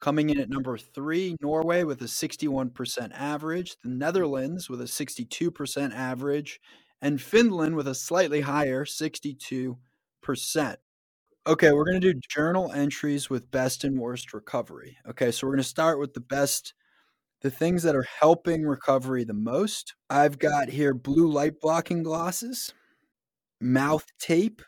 coming 0.00 0.30
in 0.30 0.40
at 0.40 0.48
number 0.48 0.78
three, 0.78 1.36
Norway 1.40 1.84
with 1.84 2.00
a 2.00 2.06
61% 2.06 3.12
average, 3.12 3.76
the 3.82 3.90
Netherlands 3.90 4.68
with 4.68 4.80
a 4.80 4.84
62% 4.84 5.94
average, 5.94 6.60
and 7.02 7.20
Finland 7.20 7.76
with 7.76 7.86
a 7.86 7.94
slightly 7.94 8.40
higher 8.40 8.84
62%. 8.84 9.76
Okay, 11.46 11.72
we're 11.72 11.84
going 11.84 12.00
to 12.00 12.12
do 12.12 12.20
journal 12.28 12.72
entries 12.72 13.30
with 13.30 13.50
best 13.50 13.84
and 13.84 13.98
worst 13.98 14.32
recovery. 14.32 14.98
Okay, 15.08 15.30
so 15.30 15.46
we're 15.46 15.54
going 15.54 15.62
to 15.62 15.68
start 15.68 15.98
with 15.98 16.14
the 16.14 16.20
best, 16.20 16.74
the 17.40 17.50
things 17.50 17.82
that 17.82 17.96
are 17.96 18.06
helping 18.20 18.62
recovery 18.62 19.24
the 19.24 19.32
most. 19.32 19.94
I've 20.08 20.38
got 20.38 20.68
here 20.68 20.92
blue 20.94 21.30
light 21.30 21.60
blocking 21.60 22.02
glasses, 22.02 22.72
mouth 23.60 24.06
tape, 24.18 24.62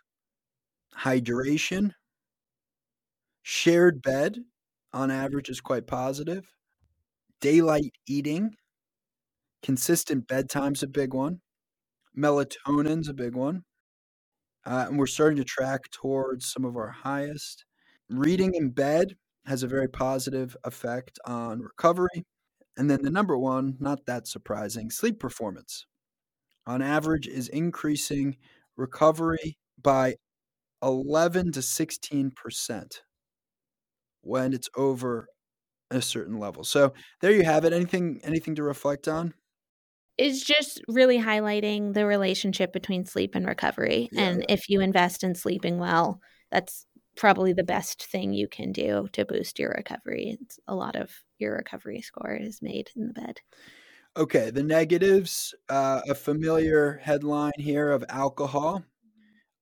hydration, 1.01 1.93
Shared 3.43 4.03
bed, 4.03 4.39
on 4.93 5.11
average, 5.11 5.49
is 5.49 5.61
quite 5.61 5.87
positive. 5.87 6.45
Daylight 7.41 7.93
eating, 8.07 8.55
consistent 9.63 10.27
bedtime's 10.29 10.83
a 10.83 10.87
big 10.87 11.13
one. 11.15 11.41
Melatonin's 12.17 13.09
a 13.09 13.15
big 13.15 13.35
one. 13.35 13.65
Uh, 14.65 14.87
and 14.89 14.99
we're 14.99 15.07
starting 15.07 15.39
to 15.39 15.45
track 15.45 15.91
towards 15.91 16.47
some 16.47 16.65
of 16.65 16.77
our 16.77 16.91
highest. 16.91 17.65
Reading 18.09 18.55
in 18.55 18.71
bed 18.71 19.17
has 19.47 19.63
a 19.63 19.69
very 19.69 19.89
positive 19.89 20.57
effect 20.65 21.19
on 21.27 21.61
recovery. 21.61 22.25
And 22.77 22.89
then 22.89 23.03
the 23.03 23.11
number 23.11 23.37
one, 23.37 23.77
not 23.81 24.07
that 24.07 24.29
surprising, 24.29 24.91
sleep 24.91 25.19
performance 25.19 25.87
on 26.67 26.83
average 26.83 27.27
is 27.27 27.49
increasing 27.49 28.37
recovery 28.77 29.59
by 29.83 30.17
11 30.83 31.53
to 31.53 31.63
16 31.63 32.31
percent 32.33 33.03
when 34.23 34.53
it's 34.53 34.69
over 34.77 35.29
a 35.91 36.03
certain 36.03 36.39
level. 36.39 36.65
So 36.65 36.95
there 37.21 37.33
you 37.33 37.45
have 37.45 37.65
it. 37.65 37.73
Anything 37.73 38.21
anything 38.25 38.55
to 38.57 38.63
reflect 38.63 39.09
on? 39.09 39.35
It's 40.19 40.43
just 40.43 40.83
really 40.89 41.19
highlighting 41.19 41.95
the 41.95 42.07
relationship 42.07 42.73
between 42.73 43.07
sleep 43.07 43.35
and 43.35 43.47
recovery. 43.47 44.09
Yeah. 44.13 44.23
And 44.23 44.47
if 44.49 44.69
you 44.69 44.81
invest 44.81 45.25
in 45.25 45.35
sleeping 45.35 45.79
well, 45.79 46.21
that's 46.51 46.87
probably 47.17 47.53
the 47.53 47.65
best 47.65 48.05
thing 48.05 48.33
you 48.33 48.49
can 48.49 48.73
do 48.73 49.09
to 49.13 49.25
boost 49.25 49.59
your 49.59 49.71
recovery. 49.71 50.39
It's 50.41 50.59
a 50.67 50.75
lot 50.75 50.97
of 50.97 51.11
your 51.39 51.57
recovery 51.57 52.01
score 52.01 52.35
is 52.35 52.63
made 52.63 52.91
in 52.97 53.07
the 53.09 53.13
bed. 53.13 53.41
Okay, 54.17 54.51
the 54.51 54.63
negatives, 54.63 55.55
uh, 55.69 56.03
a 56.09 56.15
familiar 56.15 57.01
headline 57.03 57.53
here 57.59 57.91
of 57.91 58.05
alcohol. 58.09 58.85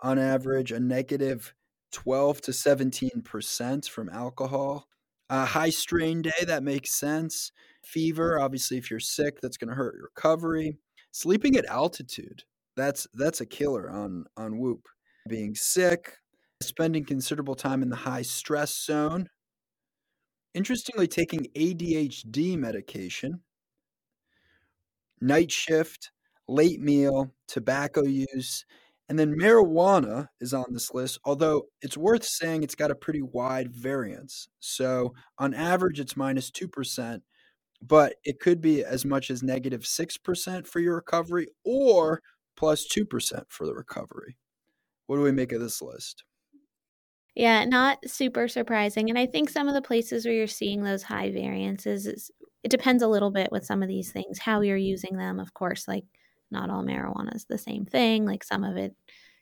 On 0.02 0.18
average, 0.18 0.72
a 0.72 0.80
negative 0.80 1.54
12 1.92 2.40
to 2.42 2.50
17% 2.50 3.88
from 3.88 4.08
alcohol. 4.08 4.86
A 5.28 5.44
high 5.44 5.70
strain 5.70 6.22
day, 6.22 6.44
that 6.46 6.62
makes 6.62 6.92
sense. 6.92 7.52
Fever, 7.84 8.34
mm-hmm. 8.34 8.44
obviously, 8.44 8.78
if 8.78 8.90
you're 8.90 9.00
sick, 9.00 9.40
that's 9.40 9.56
going 9.56 9.68
to 9.68 9.76
hurt 9.76 9.94
your 9.94 10.04
recovery. 10.14 10.78
Sleeping 11.12 11.56
at 11.56 11.66
altitude, 11.66 12.44
that's 12.76 13.06
that's 13.14 13.40
a 13.40 13.46
killer 13.46 13.90
on 13.90 14.26
on 14.36 14.58
Whoop. 14.58 14.88
Being 15.28 15.54
sick, 15.54 16.18
spending 16.62 17.04
considerable 17.04 17.54
time 17.54 17.82
in 17.82 17.90
the 17.90 17.96
high 17.96 18.22
stress 18.22 18.76
zone. 18.76 19.28
Interestingly, 20.54 21.06
taking 21.06 21.46
ADHD 21.56 22.56
medication, 22.56 23.40
night 25.20 25.52
shift, 25.52 26.10
late 26.48 26.80
meal, 26.80 27.32
tobacco 27.46 28.02
use, 28.04 28.64
and 29.10 29.18
then 29.18 29.34
marijuana 29.34 30.28
is 30.40 30.54
on 30.54 30.66
this 30.70 30.94
list, 30.94 31.18
although 31.24 31.64
it's 31.82 31.96
worth 31.96 32.24
saying 32.24 32.62
it's 32.62 32.76
got 32.76 32.92
a 32.92 32.94
pretty 32.94 33.20
wide 33.20 33.74
variance. 33.74 34.46
So 34.60 35.14
on 35.36 35.52
average, 35.52 35.98
it's 35.98 36.16
minus 36.16 36.48
2%, 36.52 37.20
but 37.82 38.14
it 38.22 38.38
could 38.38 38.60
be 38.60 38.84
as 38.84 39.04
much 39.04 39.28
as 39.28 39.42
negative 39.42 39.80
6% 39.80 40.64
for 40.64 40.78
your 40.78 40.94
recovery 40.94 41.48
or 41.64 42.22
plus 42.56 42.86
2% 42.86 43.42
for 43.48 43.66
the 43.66 43.74
recovery. 43.74 44.36
What 45.06 45.16
do 45.16 45.22
we 45.22 45.32
make 45.32 45.50
of 45.50 45.60
this 45.60 45.82
list? 45.82 46.22
Yeah, 47.34 47.64
not 47.64 47.98
super 48.06 48.46
surprising. 48.46 49.10
And 49.10 49.18
I 49.18 49.26
think 49.26 49.50
some 49.50 49.66
of 49.66 49.74
the 49.74 49.82
places 49.82 50.24
where 50.24 50.34
you're 50.34 50.46
seeing 50.46 50.84
those 50.84 51.02
high 51.02 51.32
variances 51.32 52.06
is 52.06 52.30
it 52.62 52.70
depends 52.70 53.02
a 53.02 53.08
little 53.08 53.32
bit 53.32 53.50
with 53.50 53.66
some 53.66 53.82
of 53.82 53.88
these 53.88 54.12
things, 54.12 54.38
how 54.38 54.60
you're 54.60 54.76
using 54.76 55.16
them, 55.16 55.40
of 55.40 55.52
course, 55.52 55.88
like 55.88 56.04
not 56.50 56.70
all 56.70 56.84
marijuana 56.84 57.34
is 57.34 57.44
the 57.44 57.58
same 57.58 57.84
thing. 57.84 58.24
Like 58.24 58.44
some 58.44 58.64
of 58.64 58.76
it 58.76 58.94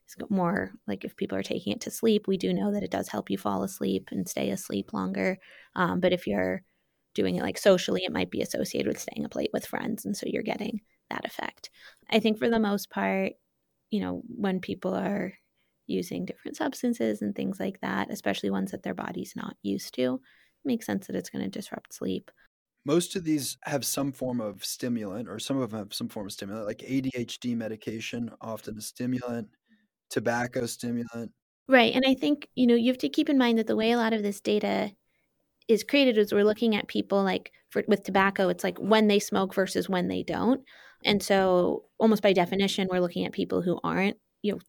is 0.09 0.17
more 0.31 0.73
like 0.87 1.05
if 1.05 1.17
people 1.17 1.37
are 1.39 1.43
taking 1.43 1.73
it 1.73 1.81
to 1.83 1.91
sleep, 1.91 2.27
we 2.27 2.37
do 2.37 2.53
know 2.53 2.73
that 2.73 2.83
it 2.83 2.91
does 2.91 3.09
help 3.09 3.31
you 3.31 3.39
fall 3.39 3.63
asleep 3.63 4.09
and 4.11 4.29
stay 4.29 4.51
asleep 4.51 4.93
longer. 4.93 5.39
Um, 5.77 6.01
but 6.01 6.13
if 6.13 6.27
you're 6.27 6.63
doing 7.15 7.37
it 7.37 7.43
like 7.43 7.59
socially, 7.59 8.05
it 8.05 8.13
might 8.13 8.31
be 8.31 8.43
associated 8.43 8.89
with 8.89 9.01
staying 9.01 9.25
up 9.25 9.35
late 9.35 9.51
with 9.53 9.67
friends. 9.67 10.05
And 10.05 10.17
so 10.17 10.27
you're 10.27 10.43
getting 10.43 10.81
that 11.11 11.25
effect. 11.25 11.71
I 12.11 12.21
think 12.21 12.39
for 12.39 12.49
the 12.49 12.61
most 12.61 12.91
part, 12.91 13.33
you 13.91 14.01
know, 14.01 14.23
when 14.29 14.61
people 14.61 14.95
are 14.95 15.35
using 15.87 16.27
different 16.27 16.57
substances 16.57 17.23
and 17.23 17.35
things 17.35 17.59
like 17.59 17.81
that, 17.81 18.11
especially 18.11 18.51
ones 18.51 18.71
that 18.71 18.83
their 18.83 18.95
body's 18.95 19.35
not 19.35 19.57
used 19.63 19.95
to, 19.95 20.21
makes 20.65 20.87
sense 20.87 21.07
that 21.07 21.17
it's 21.17 21.31
going 21.31 21.45
to 21.45 21.51
disrupt 21.51 21.95
sleep 21.95 22.31
most 22.89 23.17
of 23.17 23.23
these 23.23 23.59
have 23.65 23.85
some 23.85 24.11
form 24.11 24.41
of 24.41 24.65
stimulant 24.65 25.29
or 25.29 25.39
some 25.39 25.61
of 25.61 25.71
them 25.71 25.79
have 25.79 25.93
some 25.93 26.09
form 26.09 26.25
of 26.25 26.33
stimulant 26.33 26.67
like 26.67 26.79
adhd 26.79 27.55
medication 27.55 28.31
often 28.41 28.79
a 28.79 28.81
stimulant 28.81 29.47
tobacco 30.09 30.65
stimulant. 30.65 31.31
Right 31.69 31.95
and 31.95 32.05
i 32.07 32.15
think 32.15 32.49
you 32.55 32.67
know 32.67 32.75
you 32.75 32.91
have 32.91 32.99
to 32.99 33.11
keep 33.11 33.29
in 33.29 33.37
mind 33.37 33.59
that 33.59 33.67
the 33.67 33.77
way 33.77 33.93
a 33.93 33.99
lot 33.99 34.15
of 34.15 34.23
this 34.23 34.41
data 34.41 34.91
is 35.69 35.85
created 35.85 36.17
is 36.17 36.33
we're 36.33 36.45
looking 36.45 36.75
at 36.75 36.89
people 36.89 37.23
like 37.23 37.53
for, 37.69 37.85
with 37.87 38.05
tobacco 38.05 38.49
it's 38.49 38.65
like 38.65 38.79
when 38.79 39.07
they 39.07 39.19
smoke 39.19 39.55
versus 39.55 39.87
when 39.87 40.09
they 40.09 40.23
don't 40.23 40.63
and 41.05 41.23
so 41.23 41.85
almost 41.99 42.23
by 42.23 42.33
definition 42.33 42.89
we're 42.91 43.01
looking 43.01 43.27
at 43.27 43.33
people 43.33 43.61
who 43.61 43.79
aren't 43.85 44.17
you 44.41 44.53
know 44.53 44.61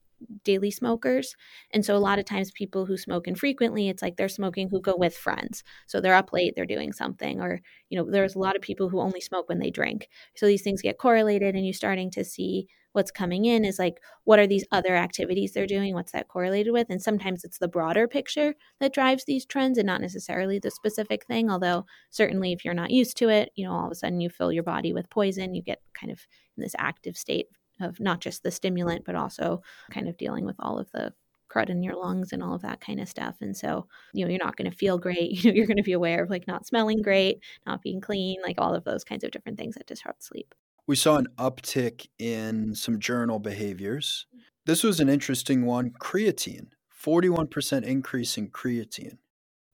daily 0.43 0.71
smokers. 0.71 1.35
And 1.71 1.85
so 1.85 1.95
a 1.95 1.97
lot 1.97 2.19
of 2.19 2.25
times 2.25 2.51
people 2.51 2.85
who 2.85 2.97
smoke 2.97 3.27
infrequently, 3.27 3.89
it's 3.89 4.01
like 4.01 4.17
they're 4.17 4.29
smoking 4.29 4.69
who 4.69 4.81
go 4.81 4.95
with 4.97 5.15
friends. 5.15 5.63
So 5.87 6.01
they're 6.01 6.15
up 6.15 6.33
late, 6.33 6.53
they're 6.55 6.65
doing 6.65 6.93
something, 6.93 7.41
or, 7.41 7.61
you 7.89 7.97
know, 7.97 8.09
there's 8.09 8.35
a 8.35 8.39
lot 8.39 8.55
of 8.55 8.61
people 8.61 8.89
who 8.89 8.99
only 8.99 9.21
smoke 9.21 9.49
when 9.49 9.59
they 9.59 9.71
drink. 9.71 10.07
So 10.35 10.45
these 10.45 10.61
things 10.61 10.81
get 10.81 10.97
correlated 10.97 11.55
and 11.55 11.65
you're 11.65 11.73
starting 11.73 12.11
to 12.11 12.23
see 12.23 12.67
what's 12.93 13.11
coming 13.11 13.45
in 13.45 13.65
is 13.65 13.77
like, 13.77 14.01
what 14.23 14.39
are 14.39 14.47
these 14.47 14.65
other 14.71 14.95
activities 14.95 15.53
they're 15.53 15.67
doing? 15.67 15.93
What's 15.93 16.11
that 16.11 16.27
correlated 16.27 16.73
with? 16.73 16.87
And 16.89 17.01
sometimes 17.01 17.43
it's 17.43 17.59
the 17.59 17.67
broader 17.67 18.07
picture 18.07 18.55
that 18.79 18.93
drives 18.93 19.25
these 19.25 19.45
trends 19.45 19.77
and 19.77 19.85
not 19.85 20.01
necessarily 20.01 20.59
the 20.59 20.71
specific 20.71 21.25
thing. 21.25 21.51
Although, 21.51 21.85
certainly, 22.09 22.51
if 22.51 22.65
you're 22.65 22.73
not 22.73 22.91
used 22.91 23.17
to 23.17 23.29
it, 23.29 23.51
you 23.55 23.65
know, 23.65 23.73
all 23.73 23.85
of 23.85 23.91
a 23.91 23.95
sudden 23.95 24.21
you 24.21 24.29
fill 24.29 24.51
your 24.51 24.63
body 24.63 24.91
with 24.91 25.09
poison, 25.09 25.53
you 25.53 25.61
get 25.61 25.81
kind 25.93 26.11
of 26.11 26.19
in 26.57 26.63
this 26.63 26.75
active 26.77 27.15
state 27.15 27.47
of 27.51 27.58
not 27.99 28.21
just 28.21 28.43
the 28.43 28.51
stimulant, 28.51 29.05
but 29.05 29.15
also 29.15 29.61
kind 29.91 30.07
of 30.07 30.17
dealing 30.17 30.45
with 30.45 30.55
all 30.59 30.77
of 30.79 30.91
the 30.91 31.13
crud 31.49 31.69
in 31.69 31.83
your 31.83 31.95
lungs 31.95 32.31
and 32.31 32.43
all 32.43 32.53
of 32.53 32.61
that 32.61 32.79
kind 32.79 32.99
of 32.99 33.09
stuff. 33.09 33.37
And 33.41 33.55
so, 33.57 33.87
you 34.13 34.23
know, 34.23 34.29
you're 34.29 34.43
not 34.43 34.55
going 34.55 34.69
to 34.69 34.77
feel 34.77 34.97
great. 34.97 35.31
You 35.43 35.51
know, 35.51 35.55
you're 35.55 35.67
going 35.67 35.77
to 35.77 35.83
be 35.83 35.93
aware 35.93 36.23
of 36.23 36.29
like 36.29 36.47
not 36.47 36.67
smelling 36.67 37.01
great, 37.01 37.39
not 37.65 37.81
being 37.81 38.01
clean, 38.01 38.37
like 38.43 38.55
all 38.59 38.75
of 38.75 38.83
those 38.83 39.03
kinds 39.03 39.23
of 39.23 39.31
different 39.31 39.57
things 39.57 39.75
that 39.75 39.87
disrupt 39.87 40.23
sleep. 40.23 40.53
We 40.85 40.95
saw 40.95 41.17
an 41.17 41.27
uptick 41.37 42.07
in 42.17 42.75
some 42.75 42.99
journal 42.99 43.39
behaviors. 43.39 44.25
This 44.65 44.83
was 44.83 44.99
an 44.99 45.09
interesting 45.09 45.65
one 45.65 45.91
creatine, 45.91 46.67
41% 47.03 47.83
increase 47.83 48.37
in 48.37 48.49
creatine. 48.49 49.17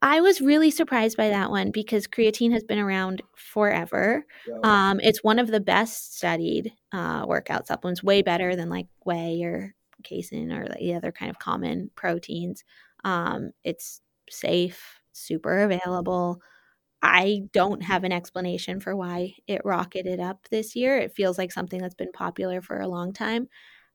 I 0.01 0.21
was 0.21 0.41
really 0.41 0.69
surprised 0.71 1.17
by 1.17 1.29
that 1.29 1.49
one 1.49 1.71
because 1.71 2.08
creatine 2.08 2.51
has 2.51 2.63
been 2.63 2.77
around 2.79 3.23
forever. 3.36 4.25
Um, 4.63 4.99
it's 5.01 5.23
one 5.23 5.39
of 5.39 5.47
the 5.47 5.60
best 5.60 6.17
studied 6.17 6.73
uh, 6.91 7.25
workout 7.27 7.67
supplements, 7.67 8.03
way 8.03 8.21
better 8.21 8.55
than 8.55 8.69
like 8.69 8.88
whey 9.05 9.41
or 9.43 9.73
casein 10.03 10.51
or 10.51 10.67
the 10.67 10.93
other 10.93 11.12
kind 11.12 11.31
of 11.31 11.39
common 11.39 11.89
proteins. 11.95 12.63
Um, 13.03 13.51
it's 13.63 14.01
safe, 14.29 14.99
super 15.13 15.60
available. 15.63 16.39
I 17.01 17.43
don't 17.53 17.84
have 17.84 18.03
an 18.03 18.12
explanation 18.12 18.79
for 18.79 18.95
why 18.95 19.36
it 19.47 19.62
rocketed 19.65 20.19
up 20.19 20.47
this 20.49 20.75
year. 20.75 20.97
It 20.97 21.13
feels 21.15 21.38
like 21.38 21.51
something 21.51 21.79
that's 21.81 21.95
been 21.95 22.12
popular 22.12 22.62
for 22.62 22.79
a 22.79 22.88
long 22.88 23.13
time. 23.13 23.47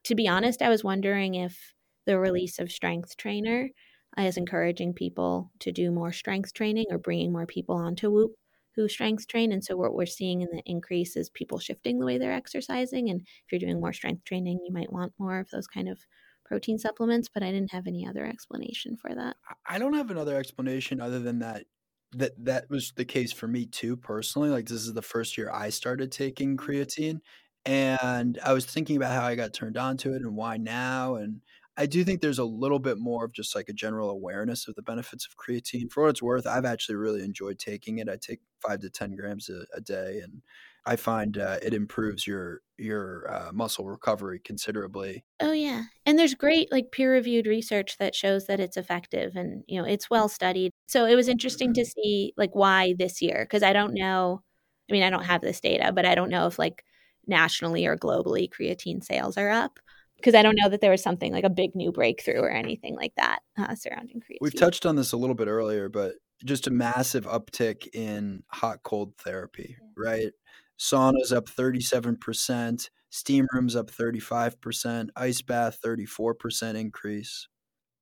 To 0.04 0.14
be 0.14 0.28
honest, 0.28 0.62
I 0.62 0.68
was 0.68 0.84
wondering 0.84 1.34
if 1.34 1.74
the 2.06 2.18
release 2.18 2.58
of 2.58 2.70
Strength 2.72 3.16
Trainer 3.16 3.70
is 4.18 4.36
encouraging 4.36 4.92
people 4.92 5.50
to 5.60 5.72
do 5.72 5.90
more 5.90 6.12
strength 6.12 6.52
training 6.52 6.86
or 6.90 6.98
bringing 6.98 7.32
more 7.32 7.46
people 7.46 7.76
onto 7.76 8.10
Whoop 8.10 8.32
who 8.76 8.88
strength 8.88 9.26
train. 9.26 9.52
And 9.52 9.64
so 9.64 9.76
what 9.76 9.94
we're 9.94 10.06
seeing 10.06 10.42
in 10.42 10.48
the 10.52 10.62
increase 10.64 11.16
is 11.16 11.30
people 11.30 11.58
shifting 11.58 11.98
the 11.98 12.06
way 12.06 12.18
they're 12.18 12.32
exercising. 12.32 13.10
And 13.10 13.20
if 13.20 13.52
you're 13.52 13.58
doing 13.58 13.80
more 13.80 13.92
strength 13.92 14.24
training, 14.24 14.60
you 14.64 14.72
might 14.72 14.92
want 14.92 15.12
more 15.18 15.38
of 15.38 15.50
those 15.50 15.66
kind 15.66 15.88
of 15.88 15.98
protein 16.44 16.78
supplements. 16.78 17.28
But 17.32 17.42
I 17.42 17.50
didn't 17.50 17.72
have 17.72 17.86
any 17.86 18.06
other 18.06 18.24
explanation 18.24 18.96
for 18.96 19.14
that. 19.14 19.36
I 19.66 19.78
don't 19.78 19.94
have 19.94 20.10
another 20.10 20.36
explanation 20.36 21.00
other 21.00 21.18
than 21.18 21.40
that 21.40 21.64
that 22.12 22.32
that 22.44 22.68
was 22.68 22.92
the 22.96 23.04
case 23.04 23.30
for 23.30 23.46
me 23.46 23.64
too 23.66 23.96
personally 23.96 24.50
like 24.50 24.66
this 24.66 24.82
is 24.82 24.94
the 24.94 25.00
first 25.00 25.38
year 25.38 25.48
i 25.52 25.70
started 25.70 26.10
taking 26.10 26.56
mm-hmm. 26.56 26.70
creatine 26.70 27.20
and 27.64 28.36
i 28.44 28.52
was 28.52 28.66
thinking 28.66 28.96
about 28.96 29.12
how 29.12 29.24
i 29.24 29.36
got 29.36 29.52
turned 29.52 29.76
on 29.76 29.96
to 29.96 30.12
it 30.12 30.22
and 30.22 30.34
why 30.34 30.56
now 30.56 31.14
and 31.14 31.40
I 31.80 31.86
do 31.86 32.04
think 32.04 32.20
there's 32.20 32.38
a 32.38 32.44
little 32.44 32.78
bit 32.78 32.98
more 32.98 33.24
of 33.24 33.32
just 33.32 33.56
like 33.56 33.70
a 33.70 33.72
general 33.72 34.10
awareness 34.10 34.68
of 34.68 34.74
the 34.74 34.82
benefits 34.82 35.26
of 35.26 35.38
creatine. 35.38 35.90
For 35.90 36.02
what 36.02 36.10
it's 36.10 36.22
worth, 36.22 36.46
I've 36.46 36.66
actually 36.66 36.96
really 36.96 37.22
enjoyed 37.22 37.58
taking 37.58 37.96
it. 37.98 38.08
I 38.08 38.18
take 38.20 38.40
five 38.60 38.80
to 38.80 38.90
ten 38.90 39.16
grams 39.16 39.48
a, 39.48 39.64
a 39.74 39.80
day, 39.80 40.20
and 40.22 40.42
I 40.84 40.96
find 40.96 41.38
uh, 41.38 41.56
it 41.62 41.72
improves 41.72 42.26
your 42.26 42.60
your 42.76 43.32
uh, 43.32 43.52
muscle 43.54 43.86
recovery 43.86 44.40
considerably. 44.44 45.24
Oh 45.40 45.52
yeah, 45.52 45.84
and 46.04 46.18
there's 46.18 46.34
great 46.34 46.70
like 46.70 46.92
peer 46.92 47.14
reviewed 47.14 47.46
research 47.46 47.96
that 47.96 48.14
shows 48.14 48.46
that 48.46 48.60
it's 48.60 48.76
effective, 48.76 49.34
and 49.34 49.64
you 49.66 49.80
know 49.80 49.88
it's 49.88 50.10
well 50.10 50.28
studied. 50.28 50.72
So 50.86 51.06
it 51.06 51.14
was 51.14 51.28
interesting 51.28 51.72
to 51.72 51.80
mm-hmm. 51.80 52.00
see 52.02 52.34
like 52.36 52.54
why 52.54 52.94
this 52.98 53.22
year 53.22 53.46
because 53.48 53.62
I 53.62 53.72
don't 53.72 53.94
know. 53.94 54.42
I 54.90 54.92
mean, 54.92 55.02
I 55.02 55.08
don't 55.08 55.24
have 55.24 55.40
this 55.40 55.62
data, 55.62 55.92
but 55.94 56.04
I 56.04 56.14
don't 56.14 56.30
know 56.30 56.46
if 56.46 56.58
like 56.58 56.84
nationally 57.26 57.86
or 57.86 57.96
globally 57.96 58.50
creatine 58.50 59.02
sales 59.02 59.38
are 59.38 59.48
up 59.48 59.80
because 60.20 60.34
I 60.34 60.42
don't 60.42 60.56
know 60.56 60.68
that 60.68 60.80
there 60.80 60.90
was 60.90 61.02
something 61.02 61.32
like 61.32 61.44
a 61.44 61.50
big 61.50 61.74
new 61.74 61.90
breakthrough 61.90 62.40
or 62.40 62.50
anything 62.50 62.94
like 62.94 63.14
that 63.16 63.40
uh, 63.58 63.74
surrounding 63.74 64.20
creatine. 64.20 64.38
We've 64.40 64.58
touched 64.58 64.86
on 64.86 64.96
this 64.96 65.12
a 65.12 65.16
little 65.16 65.34
bit 65.34 65.48
earlier, 65.48 65.88
but 65.88 66.14
just 66.44 66.66
a 66.66 66.70
massive 66.70 67.24
uptick 67.24 67.88
in 67.94 68.42
hot 68.48 68.82
cold 68.82 69.14
therapy, 69.18 69.76
right? 69.96 70.32
Saunas 70.78 71.34
up 71.34 71.46
37%, 71.46 72.88
steam 73.10 73.46
rooms 73.52 73.76
up 73.76 73.90
35%, 73.90 75.08
ice 75.16 75.42
bath 75.42 75.78
34% 75.84 76.74
increase. 76.76 77.48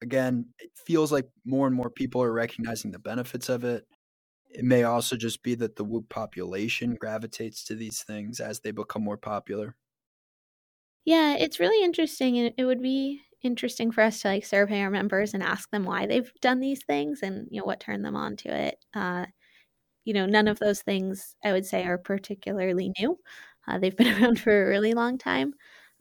Again, 0.00 0.46
it 0.60 0.70
feels 0.76 1.10
like 1.10 1.26
more 1.44 1.66
and 1.66 1.74
more 1.74 1.90
people 1.90 2.22
are 2.22 2.32
recognizing 2.32 2.92
the 2.92 3.00
benefits 3.00 3.48
of 3.48 3.64
it. 3.64 3.84
It 4.50 4.64
may 4.64 4.84
also 4.84 5.16
just 5.16 5.42
be 5.42 5.54
that 5.56 5.76
the 5.76 5.84
Whoop 5.84 6.08
population 6.08 6.94
gravitates 6.94 7.64
to 7.64 7.74
these 7.74 8.02
things 8.02 8.40
as 8.40 8.60
they 8.60 8.70
become 8.70 9.02
more 9.02 9.16
popular. 9.16 9.74
Yeah, 11.08 11.36
it's 11.36 11.58
really 11.60 11.82
interesting, 11.84 12.36
and 12.38 12.52
it 12.58 12.64
would 12.64 12.82
be 12.82 13.22
interesting 13.42 13.90
for 13.92 14.02
us 14.02 14.20
to 14.22 14.28
like 14.28 14.44
survey 14.44 14.82
our 14.82 14.90
members 14.90 15.32
and 15.32 15.42
ask 15.42 15.70
them 15.70 15.84
why 15.84 16.04
they've 16.06 16.30
done 16.42 16.60
these 16.60 16.82
things 16.84 17.22
and 17.22 17.46
you 17.50 17.60
know 17.60 17.64
what 17.64 17.80
turned 17.80 18.04
them 18.04 18.14
on 18.16 18.36
to 18.36 18.48
it. 18.54 18.76
Uh, 18.94 19.26
you 20.04 20.14
know, 20.14 20.26
none 20.26 20.48
of 20.48 20.58
those 20.60 20.82
things 20.82 21.36
I 21.44 21.52
would 21.52 21.66
say 21.66 21.84
are 21.86 21.98
particularly 21.98 22.92
new. 23.00 23.18
Uh, 23.68 23.78
they've 23.78 23.96
been 23.96 24.08
around 24.24 24.40
for 24.40 24.66
a 24.66 24.68
really 24.68 24.94
long 24.94 25.18
time, 25.18 25.54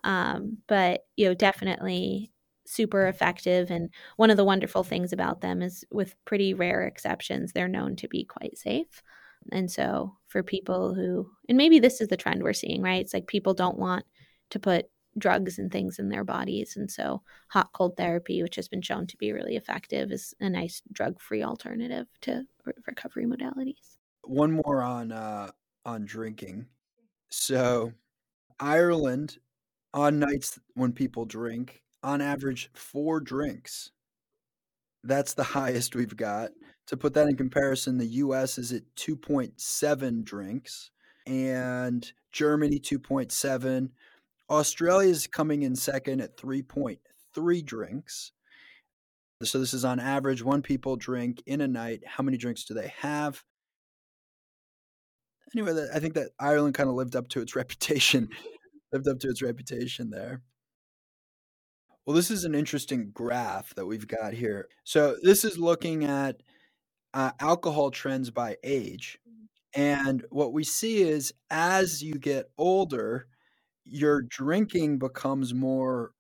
um, 0.04 0.60
but 0.68 1.02
you 1.18 1.28
know, 1.28 1.34
definitely 1.36 2.32
super 2.68 3.08
effective. 3.08 3.72
And 3.72 3.90
one 4.18 4.32
of 4.32 4.38
the 4.38 4.46
wonderful 4.46 4.84
things 4.86 5.14
about 5.14 5.42
them 5.42 5.62
is, 5.64 5.86
with 5.92 6.16
pretty 6.26 6.54
rare 6.56 6.84
exceptions, 6.88 7.54
they're 7.54 7.70
known 7.70 7.96
to 7.98 8.08
be 8.10 8.26
quite 8.26 8.58
safe. 8.60 9.04
And 9.52 9.72
so, 9.72 10.16
for 10.28 10.44
people 10.44 10.94
who, 10.94 11.30
and 11.50 11.58
maybe 11.58 11.80
this 11.80 12.02
is 12.02 12.10
the 12.10 12.18
trend 12.18 12.44
we're 12.44 12.54
seeing, 12.54 12.82
right? 12.82 13.02
It's 13.02 13.14
like 13.14 13.28
people 13.28 13.54
don't 13.54 13.80
want 13.80 14.06
to 14.52 14.60
put 14.60 14.88
drugs 15.18 15.58
and 15.58 15.72
things 15.72 16.00
in 16.00 16.10
their 16.10 16.24
bodies. 16.24 16.76
And 16.76 16.90
so, 16.90 17.22
hot 17.50 17.70
cold 17.74 17.98
therapy, 17.98 18.42
which 18.44 18.56
has 18.56 18.68
been 18.68 18.82
shown 18.82 19.08
to 19.08 19.18
be 19.18 19.32
really 19.32 19.56
effective, 19.56 20.12
is 20.12 20.34
a 20.40 20.50
nice 20.50 20.82
drug 20.92 21.20
free 21.20 21.44
alternative 21.44 22.08
to 22.22 22.46
recovery 22.86 23.26
modalities. 23.26 23.98
One 24.24 24.52
more 24.52 24.82
on 24.82 25.12
uh, 25.12 25.52
on 25.86 26.06
drinking. 26.06 26.68
So, 27.30 27.94
Ireland, 28.60 29.38
on 29.94 30.20
nights 30.20 30.60
when 30.74 30.94
people 30.94 31.26
drink, 31.26 31.82
on 32.04 32.22
average, 32.22 32.70
four 32.74 33.20
drinks. 33.20 33.92
That's 35.04 35.34
the 35.34 35.44
highest 35.56 35.96
we've 35.96 36.16
got. 36.18 36.52
To 36.88 36.98
put 36.98 37.14
that 37.16 37.28
in 37.28 37.36
comparison, 37.36 37.98
the 37.98 38.06
US 38.06 38.58
is 38.58 38.72
at 38.72 38.84
2.7 38.96 40.24
drinks 40.24 40.92
and 41.26 42.10
Germany 42.32 42.80
2.7, 42.80 43.90
Australia 44.50 45.10
is 45.10 45.28
coming 45.28 45.64
in 45.64 45.76
second 45.76 46.22
at 46.22 46.38
3.3 46.38 47.66
drinks. 47.66 48.32
So 49.44 49.60
this 49.60 49.74
is 49.74 49.86
on 49.86 50.00
average 50.00 50.44
one 50.44 50.62
people 50.62 50.96
drink 50.96 51.44
in 51.46 51.62
a 51.62 51.68
night. 51.68 52.02
How 52.06 52.24
many 52.24 52.38
drinks 52.38 52.64
do 52.64 52.74
they 52.74 52.94
have? 53.00 53.44
Anyway, 55.56 55.88
I 55.94 56.00
think 56.00 56.16
that 56.16 56.32
Ireland 56.40 56.76
kind 56.76 56.90
of 56.90 56.96
lived 56.96 57.16
up 57.16 57.28
to 57.30 57.42
its 57.42 57.56
reputation, 57.56 58.30
lived 58.92 59.08
up 59.08 59.20
to 59.20 59.30
its 59.30 59.42
reputation 59.42 60.10
there. 60.10 60.42
Well, 62.06 62.16
this 62.16 62.32
is 62.32 62.46
an 62.46 62.56
interesting 62.56 63.12
graph 63.14 63.76
that 63.76 63.86
we've 63.86 64.08
got 64.08 64.34
here. 64.34 64.70
So 64.86 65.18
this 65.22 65.44
is 65.44 65.58
looking 65.58 66.06
at 66.06 66.42
uh, 67.14 67.32
alcohol 67.40 67.92
trends 67.92 68.30
by 68.30 68.56
age. 68.64 69.20
And 69.74 70.26
what 70.30 70.54
we 70.54 70.64
see 70.64 71.02
is 71.02 71.34
as 71.50 72.02
you 72.02 72.16
get 72.16 72.50
older, 72.58 73.28
your 73.90 74.22
drinking 74.24 75.00
becomes 75.00 75.54
more 75.54 76.12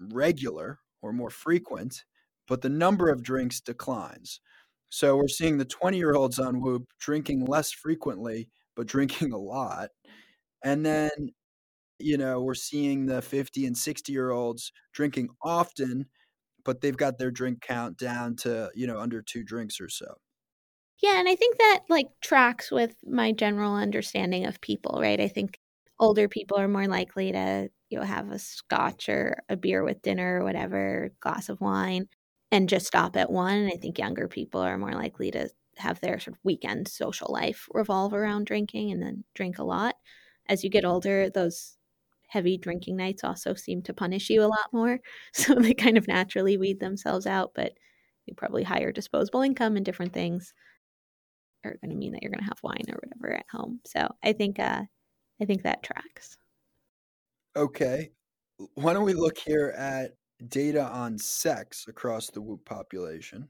regular 0.00 0.80
or 1.02 1.12
more 1.12 1.30
frequent, 1.30 2.04
but 2.48 2.62
the 2.62 2.68
number 2.68 3.10
of 3.10 3.22
drinks 3.22 3.60
declines. 3.60 4.40
So 4.88 5.16
we're 5.16 5.28
seeing 5.28 5.58
the 5.58 5.64
20 5.64 5.96
year 5.96 6.14
olds 6.14 6.38
on 6.38 6.60
Whoop 6.60 6.86
drinking 7.00 7.46
less 7.46 7.72
frequently, 7.72 8.48
but 8.76 8.86
drinking 8.86 9.32
a 9.34 9.38
lot. 9.38 9.90
And 10.64 10.84
then, 10.86 11.10
you 11.98 12.18
know, 12.18 12.42
we're 12.42 12.54
seeing 12.54 13.06
the 13.06 13.22
50 13.22 13.66
and 13.66 13.76
60 13.76 14.12
year 14.12 14.30
olds 14.30 14.72
drinking 14.92 15.28
often, 15.42 16.06
but 16.64 16.80
they've 16.80 16.96
got 16.96 17.18
their 17.18 17.30
drink 17.30 17.60
count 17.60 17.98
down 17.98 18.36
to, 18.36 18.70
you 18.74 18.86
know, 18.86 19.00
under 19.00 19.22
two 19.22 19.44
drinks 19.44 19.80
or 19.80 19.88
so. 19.88 20.16
Yeah, 21.02 21.18
and 21.18 21.28
I 21.28 21.34
think 21.34 21.58
that 21.58 21.80
like 21.88 22.08
tracks 22.20 22.70
with 22.70 22.96
my 23.04 23.32
general 23.32 23.74
understanding 23.74 24.46
of 24.46 24.60
people, 24.60 24.98
right? 25.00 25.20
I 25.20 25.28
think 25.28 25.58
older 26.00 26.28
people 26.28 26.58
are 26.58 26.68
more 26.68 26.86
likely 26.88 27.32
to 27.32 27.70
you 27.90 27.98
know 27.98 28.04
have 28.04 28.30
a 28.30 28.38
scotch 28.38 29.08
or 29.08 29.42
a 29.48 29.56
beer 29.56 29.84
with 29.84 30.02
dinner 30.02 30.40
or 30.40 30.44
whatever 30.44 31.10
glass 31.20 31.48
of 31.48 31.60
wine 31.60 32.08
and 32.52 32.68
just 32.68 32.86
stop 32.86 33.16
at 33.16 33.30
one. 33.30 33.66
I 33.72 33.76
think 33.76 33.98
younger 33.98 34.28
people 34.28 34.60
are 34.60 34.78
more 34.78 34.92
likely 34.92 35.30
to 35.32 35.48
have 35.76 36.00
their 36.00 36.18
sort 36.20 36.36
of 36.36 36.40
weekend 36.44 36.88
social 36.88 37.32
life 37.32 37.68
revolve 37.72 38.14
around 38.14 38.46
drinking 38.46 38.92
and 38.92 39.02
then 39.02 39.24
drink 39.34 39.58
a 39.58 39.64
lot. 39.64 39.96
As 40.48 40.62
you 40.64 40.70
get 40.70 40.84
older 40.84 41.30
those 41.30 41.76
heavy 42.28 42.58
drinking 42.58 42.96
nights 42.96 43.22
also 43.24 43.54
seem 43.54 43.82
to 43.82 43.94
punish 43.94 44.30
you 44.30 44.42
a 44.42 44.46
lot 44.46 44.72
more. 44.72 45.00
So 45.34 45.54
they 45.54 45.74
kind 45.74 45.96
of 45.98 46.08
naturally 46.08 46.56
weed 46.56 46.80
themselves 46.80 47.26
out 47.26 47.52
but 47.54 47.72
you 48.26 48.34
probably 48.34 48.62
higher 48.64 48.92
disposable 48.92 49.42
income 49.42 49.76
and 49.76 49.84
different 49.84 50.12
things 50.14 50.54
are 51.64 51.76
going 51.82 51.90
to 51.90 51.96
mean 51.96 52.12
that 52.12 52.22
you're 52.22 52.30
going 52.30 52.40
to 52.40 52.48
have 52.48 52.62
wine 52.62 52.84
or 52.88 52.98
whatever 53.02 53.34
at 53.36 53.46
home. 53.50 53.80
So 53.86 54.08
i 54.22 54.32
think 54.32 54.58
uh 54.58 54.82
I 55.40 55.44
think 55.44 55.62
that 55.62 55.82
tracks. 55.82 56.36
Okay. 57.56 58.10
Why 58.74 58.92
don't 58.92 59.04
we 59.04 59.14
look 59.14 59.38
here 59.38 59.74
at 59.76 60.12
data 60.48 60.82
on 60.84 61.18
sex 61.18 61.86
across 61.88 62.30
the 62.30 62.40
Whoop 62.40 62.64
population? 62.64 63.48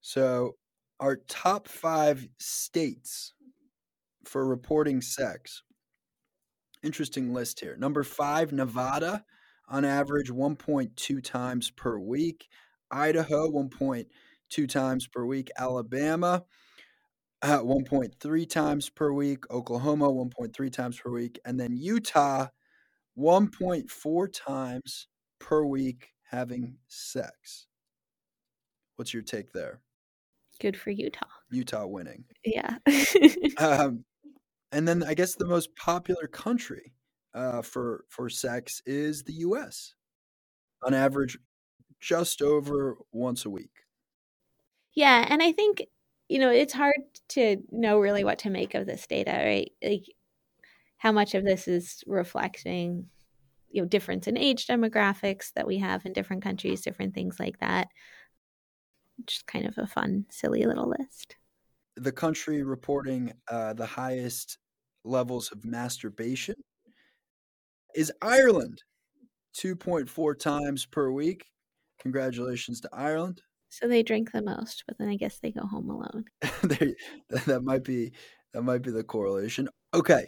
So, 0.00 0.56
our 0.98 1.16
top 1.28 1.68
five 1.68 2.26
states 2.38 3.34
for 4.24 4.46
reporting 4.46 5.00
sex. 5.00 5.62
Interesting 6.82 7.32
list 7.32 7.60
here. 7.60 7.76
Number 7.76 8.02
five, 8.02 8.52
Nevada, 8.52 9.24
on 9.68 9.84
average 9.84 10.30
1.2 10.30 11.22
times 11.22 11.70
per 11.70 11.98
week. 11.98 12.48
Idaho, 12.90 13.50
1.2 13.50 14.68
times 14.68 15.06
per 15.06 15.24
week. 15.24 15.50
Alabama, 15.58 16.44
uh, 17.42 17.60
1.3 17.60 18.48
times 18.48 18.90
per 18.90 19.12
week, 19.12 19.50
Oklahoma 19.50 20.10
1.3 20.10 20.72
times 20.72 20.98
per 21.00 21.10
week, 21.10 21.38
and 21.44 21.58
then 21.58 21.76
Utah 21.76 22.48
1.4 23.18 24.28
times 24.32 25.08
per 25.38 25.64
week 25.64 26.10
having 26.30 26.76
sex. 26.88 27.66
What's 28.96 29.14
your 29.14 29.22
take 29.22 29.52
there? 29.52 29.80
Good 30.60 30.78
for 30.78 30.90
Utah. 30.90 31.26
Utah 31.50 31.86
winning. 31.86 32.24
Yeah. 32.44 32.76
um, 33.58 34.04
and 34.72 34.86
then 34.86 35.02
I 35.02 35.14
guess 35.14 35.34
the 35.34 35.46
most 35.46 35.74
popular 35.74 36.26
country 36.26 36.92
uh, 37.34 37.62
for 37.62 38.04
for 38.08 38.28
sex 38.28 38.82
is 38.84 39.22
the 39.22 39.32
U.S. 39.34 39.94
On 40.82 40.92
average, 40.92 41.38
just 41.98 42.42
over 42.42 42.96
once 43.10 43.44
a 43.44 43.50
week. 43.50 43.84
Yeah, 44.94 45.26
and 45.28 45.42
I 45.42 45.52
think 45.52 45.86
you 46.30 46.38
know, 46.38 46.50
it's 46.50 46.72
hard 46.72 46.94
to 47.30 47.56
know 47.72 47.98
really 47.98 48.22
what 48.22 48.38
to 48.38 48.50
make 48.50 48.76
of 48.76 48.86
this 48.86 49.04
data, 49.08 49.32
right? 49.32 49.72
Like 49.82 50.04
how 50.96 51.10
much 51.10 51.34
of 51.34 51.44
this 51.44 51.66
is 51.66 52.04
reflecting 52.06 53.06
you 53.68 53.82
know 53.82 53.88
difference 53.88 54.28
in 54.28 54.36
age 54.36 54.66
demographics 54.66 55.52
that 55.54 55.66
we 55.66 55.78
have 55.78 56.04
in 56.04 56.12
different 56.12 56.42
countries 56.42 56.82
different 56.82 57.14
things 57.14 57.40
like 57.40 57.58
that. 57.58 57.88
Just 59.26 59.46
kind 59.46 59.66
of 59.66 59.76
a 59.76 59.88
fun 59.88 60.24
silly 60.30 60.64
little 60.64 60.92
list. 60.98 61.36
The 61.96 62.12
country 62.12 62.62
reporting 62.62 63.32
uh, 63.48 63.72
the 63.72 63.86
highest 63.86 64.58
levels 65.04 65.50
of 65.50 65.64
masturbation 65.64 66.54
is 67.96 68.12
ireland. 68.22 68.82
2.4 69.58 70.38
times 70.38 70.86
per 70.86 71.10
week. 71.10 71.46
Congratulations 72.00 72.80
to 72.82 72.88
ireland 72.92 73.42
so 73.70 73.88
they 73.88 74.02
drink 74.02 74.32
the 74.32 74.42
most 74.42 74.84
but 74.86 74.98
then 74.98 75.08
i 75.08 75.16
guess 75.16 75.38
they 75.38 75.50
go 75.50 75.66
home 75.66 75.88
alone 75.88 76.24
that 77.46 77.62
might 77.62 77.84
be 77.84 78.12
that 78.52 78.62
might 78.62 78.82
be 78.82 78.90
the 78.90 79.04
correlation 79.04 79.68
okay 79.94 80.26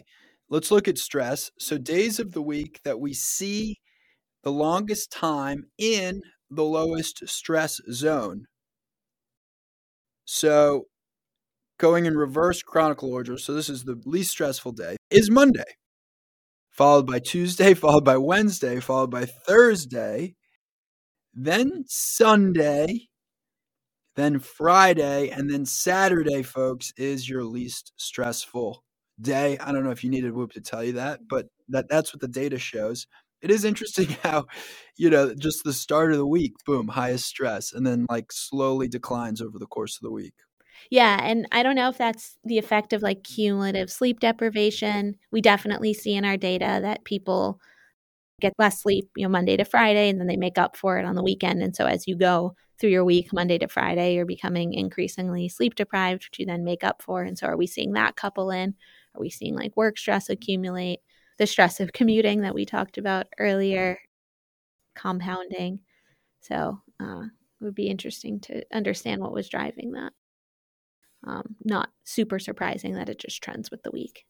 Let's 0.53 0.69
look 0.69 0.87
at 0.87 0.99
stress. 0.99 1.49
So, 1.57 1.79
days 1.79 2.19
of 2.19 2.33
the 2.33 2.41
week 2.41 2.79
that 2.83 2.99
we 2.99 3.15
see 3.15 3.79
the 4.43 4.51
longest 4.51 5.11
time 5.11 5.63
in 5.79 6.21
the 6.47 6.63
lowest 6.63 7.27
stress 7.27 7.81
zone. 7.91 8.45
So, 10.25 10.83
going 11.79 12.05
in 12.05 12.15
reverse 12.15 12.61
chronicle 12.61 13.11
order, 13.11 13.37
so 13.39 13.53
this 13.55 13.67
is 13.67 13.83
the 13.83 13.99
least 14.05 14.29
stressful 14.29 14.73
day, 14.73 14.97
is 15.09 15.31
Monday, 15.31 15.63
followed 16.69 17.07
by 17.07 17.17
Tuesday, 17.17 17.73
followed 17.73 18.05
by 18.05 18.17
Wednesday, 18.17 18.79
followed 18.79 19.09
by 19.09 19.25
Thursday, 19.25 20.35
then 21.33 21.83
Sunday, 21.87 23.07
then 24.15 24.39
Friday, 24.39 25.29
and 25.29 25.49
then 25.49 25.65
Saturday, 25.65 26.43
folks, 26.43 26.93
is 26.97 27.27
your 27.27 27.43
least 27.43 27.93
stressful 27.97 28.83
day. 29.21 29.57
I 29.59 29.71
don't 29.71 29.83
know 29.83 29.91
if 29.91 30.03
you 30.03 30.09
needed 30.09 30.33
Whoop 30.33 30.51
to 30.53 30.61
tell 30.61 30.83
you 30.83 30.93
that, 30.93 31.21
but 31.27 31.47
that 31.69 31.87
that's 31.89 32.13
what 32.13 32.21
the 32.21 32.27
data 32.27 32.59
shows. 32.59 33.07
It 33.41 33.51
is 33.51 33.65
interesting 33.65 34.07
how, 34.23 34.45
you 34.97 35.09
know, 35.09 35.33
just 35.33 35.63
the 35.63 35.73
start 35.73 36.11
of 36.11 36.17
the 36.17 36.27
week, 36.27 36.53
boom, 36.65 36.87
highest 36.89 37.25
stress, 37.25 37.73
and 37.73 37.85
then 37.85 38.05
like 38.09 38.31
slowly 38.31 38.87
declines 38.87 39.41
over 39.41 39.57
the 39.59 39.67
course 39.67 39.97
of 39.97 40.01
the 40.01 40.11
week. 40.11 40.33
Yeah, 40.89 41.19
and 41.21 41.47
I 41.51 41.63
don't 41.63 41.75
know 41.75 41.89
if 41.89 41.97
that's 41.97 42.37
the 42.43 42.57
effect 42.57 42.93
of 42.93 43.01
like 43.01 43.23
cumulative 43.23 43.89
sleep 43.89 44.19
deprivation. 44.19 45.15
We 45.31 45.41
definitely 45.41 45.93
see 45.93 46.13
in 46.13 46.25
our 46.25 46.37
data 46.37 46.79
that 46.81 47.05
people 47.05 47.59
get 48.41 48.53
less 48.57 48.81
sleep, 48.81 49.09
you 49.15 49.23
know, 49.23 49.29
Monday 49.29 49.57
to 49.57 49.65
Friday, 49.65 50.09
and 50.09 50.19
then 50.19 50.27
they 50.27 50.37
make 50.37 50.57
up 50.57 50.75
for 50.75 50.97
it 50.97 51.05
on 51.05 51.15
the 51.15 51.23
weekend. 51.23 51.61
And 51.61 51.75
so 51.75 51.85
as 51.85 52.07
you 52.07 52.15
go 52.17 52.55
through 52.79 52.89
your 52.89 53.05
week, 53.05 53.31
Monday 53.31 53.57
to 53.59 53.67
Friday, 53.67 54.15
you're 54.15 54.25
becoming 54.25 54.73
increasingly 54.73 55.47
sleep 55.47 55.75
deprived, 55.75 56.25
which 56.25 56.39
you 56.39 56.45
then 56.45 56.63
make 56.63 56.83
up 56.83 57.01
for. 57.01 57.23
And 57.23 57.37
so 57.37 57.47
are 57.47 57.57
we 57.57 57.67
seeing 57.67 57.93
that 57.93 58.15
couple 58.15 58.51
in? 58.51 58.75
Are 59.15 59.21
we 59.21 59.29
seeing 59.29 59.55
like 59.55 59.77
work 59.77 59.97
stress 59.97 60.29
accumulate? 60.29 60.99
The 61.37 61.47
stress 61.47 61.79
of 61.79 61.93
commuting 61.93 62.41
that 62.41 62.53
we 62.53 62.65
talked 62.65 62.97
about 62.97 63.27
earlier, 63.39 63.97
compounding. 64.95 65.79
So 66.41 66.79
uh, 67.01 67.23
it 67.23 67.63
would 67.63 67.75
be 67.75 67.87
interesting 67.87 68.39
to 68.41 68.63
understand 68.73 69.21
what 69.21 69.33
was 69.33 69.49
driving 69.49 69.93
that. 69.93 70.13
Um, 71.25 71.55
not 71.63 71.89
super 72.03 72.37
surprising 72.37 72.95
that 72.95 73.07
it 73.07 73.17
just 73.17 73.41
trends 73.41 73.71
with 73.71 73.81
the 73.83 73.91
week. 73.91 74.25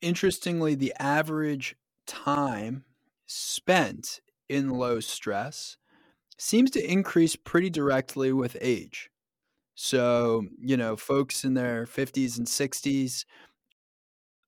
Interestingly, 0.00 0.74
the 0.74 0.94
average 0.98 1.76
time 2.06 2.84
spent 3.26 4.20
in 4.48 4.70
low 4.70 5.00
stress 5.00 5.76
seems 6.38 6.70
to 6.72 6.90
increase 6.92 7.36
pretty 7.36 7.70
directly 7.70 8.32
with 8.32 8.56
age. 8.60 9.10
So, 9.74 10.44
you 10.58 10.76
know, 10.76 10.96
folks 10.96 11.44
in 11.44 11.54
their 11.54 11.86
50s 11.86 12.38
and 12.38 12.46
60s 12.48 13.24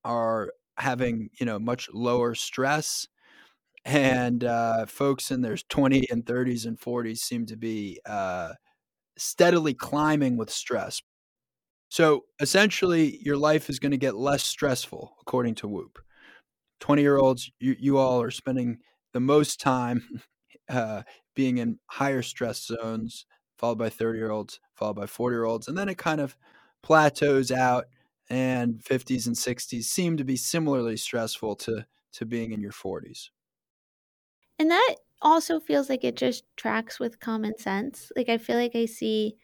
are 0.05 0.51
having, 0.79 1.31
you 1.39 1.47
know, 1.47 1.59
much 1.59 1.89
lower 1.93 2.35
stress. 2.35 3.09
And 3.85 4.45
uh, 4.45 4.87
folks 4.87 5.31
in 5.31 5.43
their 5.43 5.57
20s 5.57 6.07
and 6.11 6.25
30s 6.25 6.67
and 6.67 6.79
40s 6.79 7.19
seem 7.19 7.47
to 7.47 7.57
be 7.57 8.01
uh, 8.07 8.55
steadily 9.19 9.75
climbing 9.75 10.37
with 10.37 10.51
stress. 10.51 11.03
So 11.89 12.25
essentially, 12.41 13.19
your 13.23 13.37
life 13.37 13.71
is 13.71 13.79
going 13.79 13.93
to 13.93 13.99
get 13.99 14.17
less 14.17 14.45
stressful, 14.45 15.17
according 15.23 15.57
to 15.57 15.69
Whoop. 15.69 16.04
20 16.85 17.01
year 17.01 17.17
olds, 17.17 17.51
you, 17.59 17.75
you 17.79 17.97
all 17.97 18.21
are 18.21 18.31
spending 18.31 18.79
the 19.15 19.21
most 19.21 19.59
time 19.59 20.21
uh, 20.69 21.03
being 21.35 21.57
in 21.57 21.79
higher 21.87 22.21
stress 22.21 22.63
zones 22.67 23.25
followed 23.57 23.79
by 23.79 23.89
30 23.89 24.19
year 24.19 24.31
olds, 24.31 24.61
followed 24.75 24.97
by 24.97 25.07
40 25.07 25.35
year 25.35 25.45
olds. 25.45 25.67
And 25.67 25.79
then 25.79 25.89
it 25.89 25.97
kind 25.97 26.21
of 26.21 26.37
plateaus 26.83 27.51
out, 27.51 27.87
and 28.29 28.83
50s 28.85 29.27
and 29.27 29.35
60s 29.35 29.89
seem 29.89 30.19
to 30.19 30.25
be 30.25 30.37
similarly 30.37 30.99
stressful 30.99 31.57
to, 31.57 31.87
to 32.13 32.27
being 32.27 32.53
in 32.53 32.61
your 32.61 32.73
40s. 32.73 33.31
And 34.59 34.71
that 34.71 34.97
also 35.23 35.59
feels 35.61 35.89
like 35.89 36.05
it 36.05 36.17
just 36.17 36.45
tracks 36.57 37.01
with 37.01 37.19
common 37.21 37.57
sense. 37.57 38.13
Like, 38.15 38.29
I 38.29 38.37
feel 38.37 38.57
like 38.57 38.77
I 38.77 38.85
see, 38.85 39.39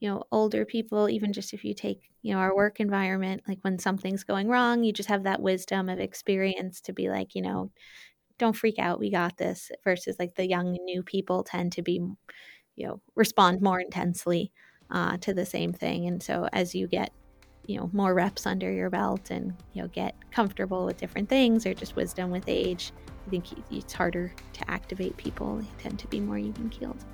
you 0.00 0.08
know, 0.08 0.22
older 0.30 0.64
people, 0.64 1.08
even 1.08 1.32
just 1.32 1.52
if 1.52 1.64
you 1.64 1.74
take, 1.74 2.10
you 2.22 2.32
know, 2.32 2.40
our 2.40 2.54
work 2.54 2.80
environment, 2.80 3.42
like 3.48 3.58
when 3.62 3.78
something's 3.78 4.24
going 4.24 4.48
wrong, 4.48 4.84
you 4.84 4.92
just 4.92 5.08
have 5.08 5.24
that 5.24 5.42
wisdom 5.42 5.88
of 5.88 5.98
experience 5.98 6.80
to 6.82 6.92
be 6.92 7.08
like, 7.08 7.34
you 7.34 7.42
know, 7.42 7.70
don't 8.38 8.56
freak 8.56 8.78
out, 8.78 9.00
we 9.00 9.10
got 9.10 9.36
this, 9.36 9.70
versus 9.82 10.16
like 10.18 10.34
the 10.36 10.48
young 10.48 10.72
new 10.84 11.02
people 11.02 11.42
tend 11.42 11.72
to 11.72 11.82
be 11.82 12.00
you 12.76 12.86
know 12.86 13.00
respond 13.16 13.60
more 13.60 13.80
intensely 13.80 14.52
uh, 14.90 15.16
to 15.18 15.34
the 15.34 15.44
same 15.44 15.72
thing. 15.72 16.06
And 16.06 16.22
so 16.22 16.48
as 16.52 16.74
you 16.74 16.86
get 16.86 17.12
you 17.66 17.78
know 17.78 17.90
more 17.92 18.14
reps 18.14 18.46
under 18.46 18.72
your 18.72 18.88
belt 18.88 19.30
and 19.30 19.52
you 19.74 19.82
know 19.82 19.88
get 19.88 20.14
comfortable 20.30 20.86
with 20.86 20.96
different 20.96 21.28
things 21.28 21.66
or 21.66 21.74
just 21.74 21.96
wisdom 21.96 22.30
with 22.30 22.44
age 22.46 22.92
i 23.26 23.30
think 23.30 23.44
it's 23.70 23.92
harder 23.92 24.32
to 24.54 24.70
activate 24.70 25.14
people. 25.18 25.56
They 25.56 25.66
tend 25.82 25.98
to 25.98 26.06
be 26.08 26.18
more 26.18 26.38
even 26.38 26.70
keeled 26.70 27.04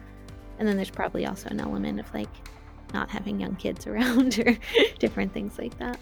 and 0.59 0.69
then 0.69 0.77
there's 0.77 0.91
probably 0.91 1.27
also 1.27 1.49
an 1.49 1.61
element 1.61 1.99
of 1.99 2.15
like 2.15 2.29
not 2.93 3.09
having 3.09 3.41
young 3.41 3.57
kids 3.57 3.87
around 3.89 4.39
or 4.39 4.57
different 4.99 5.33
things 5.33 5.59
like 5.59 5.77
that 5.79 5.99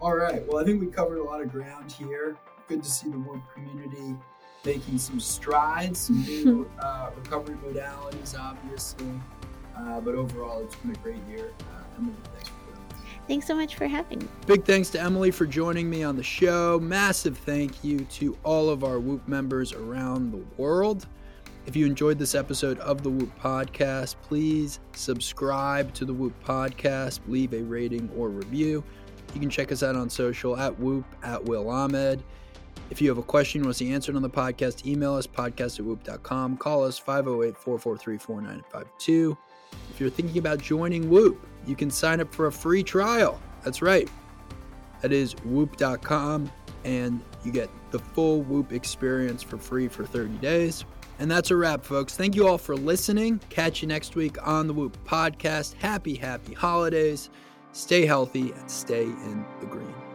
all 0.00 0.14
right 0.14 0.46
well 0.46 0.58
i 0.58 0.64
think 0.64 0.80
we 0.80 0.86
covered 0.86 1.18
a 1.18 1.22
lot 1.22 1.40
of 1.40 1.50
ground 1.50 1.90
here 1.90 2.36
good 2.68 2.82
to 2.82 2.90
see 2.90 3.08
the 3.10 3.18
Whoop 3.18 3.42
community 3.54 4.16
making 4.66 4.98
some 4.98 5.20
strides, 5.20 6.00
some 6.00 6.22
new 6.22 6.68
uh, 6.80 7.10
recovery 7.16 7.56
modalities, 7.64 8.38
obviously. 8.38 9.06
Uh, 9.76 10.00
but 10.00 10.14
overall, 10.14 10.62
it's 10.62 10.74
been 10.76 10.90
a 10.90 10.98
great 10.98 11.22
year. 11.28 11.52
Uh, 11.60 11.98
Emily, 11.98 12.16
thanks 12.34 12.48
for 12.48 12.54
Thanks 13.28 13.46
so 13.46 13.56
much 13.56 13.74
for 13.74 13.88
having 13.88 14.20
me. 14.20 14.28
Big 14.46 14.64
thanks 14.64 14.88
to 14.90 15.00
Emily 15.00 15.32
for 15.32 15.46
joining 15.46 15.90
me 15.90 16.04
on 16.04 16.16
the 16.16 16.22
show. 16.22 16.78
Massive 16.80 17.36
thank 17.38 17.82
you 17.82 18.00
to 18.04 18.36
all 18.44 18.70
of 18.70 18.84
our 18.84 19.00
Whoop 19.00 19.26
members 19.26 19.72
around 19.72 20.32
the 20.32 20.44
world. 20.56 21.06
If 21.66 21.74
you 21.74 21.84
enjoyed 21.84 22.16
this 22.16 22.36
episode 22.36 22.78
of 22.78 23.02
the 23.02 23.10
Whoop 23.10 23.36
Podcast, 23.40 24.14
please 24.22 24.78
subscribe 24.92 25.92
to 25.94 26.04
the 26.04 26.14
Whoop 26.14 26.32
Podcast, 26.44 27.18
leave 27.26 27.52
a 27.52 27.62
rating 27.62 28.08
or 28.16 28.28
review. 28.28 28.84
You 29.34 29.40
can 29.40 29.50
check 29.50 29.72
us 29.72 29.82
out 29.82 29.96
on 29.96 30.08
social 30.08 30.56
at 30.56 30.78
Whoop, 30.78 31.04
at 31.24 31.44
Will 31.44 31.68
Ahmed. 31.68 32.22
If 32.90 33.02
you 33.02 33.08
have 33.08 33.18
a 33.18 33.22
question 33.22 33.60
you 33.60 33.64
want 33.64 33.76
to 33.76 33.84
see 33.84 33.92
answered 33.92 34.14
on 34.14 34.22
the 34.22 34.30
podcast, 34.30 34.86
email 34.86 35.14
us 35.14 35.26
podcast 35.26 35.80
at 35.80 35.84
whoop.com. 35.84 36.56
Call 36.56 36.84
us 36.84 36.98
508 36.98 37.56
443 37.56 38.16
4952. 38.16 39.36
If 39.90 40.00
you're 40.00 40.08
thinking 40.08 40.38
about 40.38 40.62
joining 40.62 41.10
Whoop, 41.10 41.44
you 41.66 41.74
can 41.74 41.90
sign 41.90 42.20
up 42.20 42.32
for 42.32 42.46
a 42.46 42.52
free 42.52 42.84
trial. 42.84 43.40
That's 43.64 43.82
right. 43.82 44.08
That 45.02 45.12
is 45.12 45.32
whoop.com, 45.44 46.48
and 46.84 47.20
you 47.44 47.50
get 47.50 47.70
the 47.90 47.98
full 47.98 48.42
Whoop 48.42 48.72
experience 48.72 49.42
for 49.42 49.58
free 49.58 49.88
for 49.88 50.04
30 50.04 50.34
days. 50.36 50.84
And 51.18 51.30
that's 51.30 51.50
a 51.50 51.56
wrap, 51.56 51.84
folks. 51.84 52.14
Thank 52.14 52.36
you 52.36 52.46
all 52.46 52.58
for 52.58 52.76
listening. 52.76 53.40
Catch 53.48 53.82
you 53.82 53.88
next 53.88 54.16
week 54.16 54.36
on 54.46 54.66
the 54.66 54.74
Whoop 54.74 54.96
podcast. 55.04 55.74
Happy, 55.74 56.14
happy 56.14 56.54
holidays. 56.54 57.30
Stay 57.72 58.06
healthy 58.06 58.52
and 58.52 58.70
stay 58.70 59.04
in 59.04 59.44
the 59.60 59.66
green. 59.66 60.05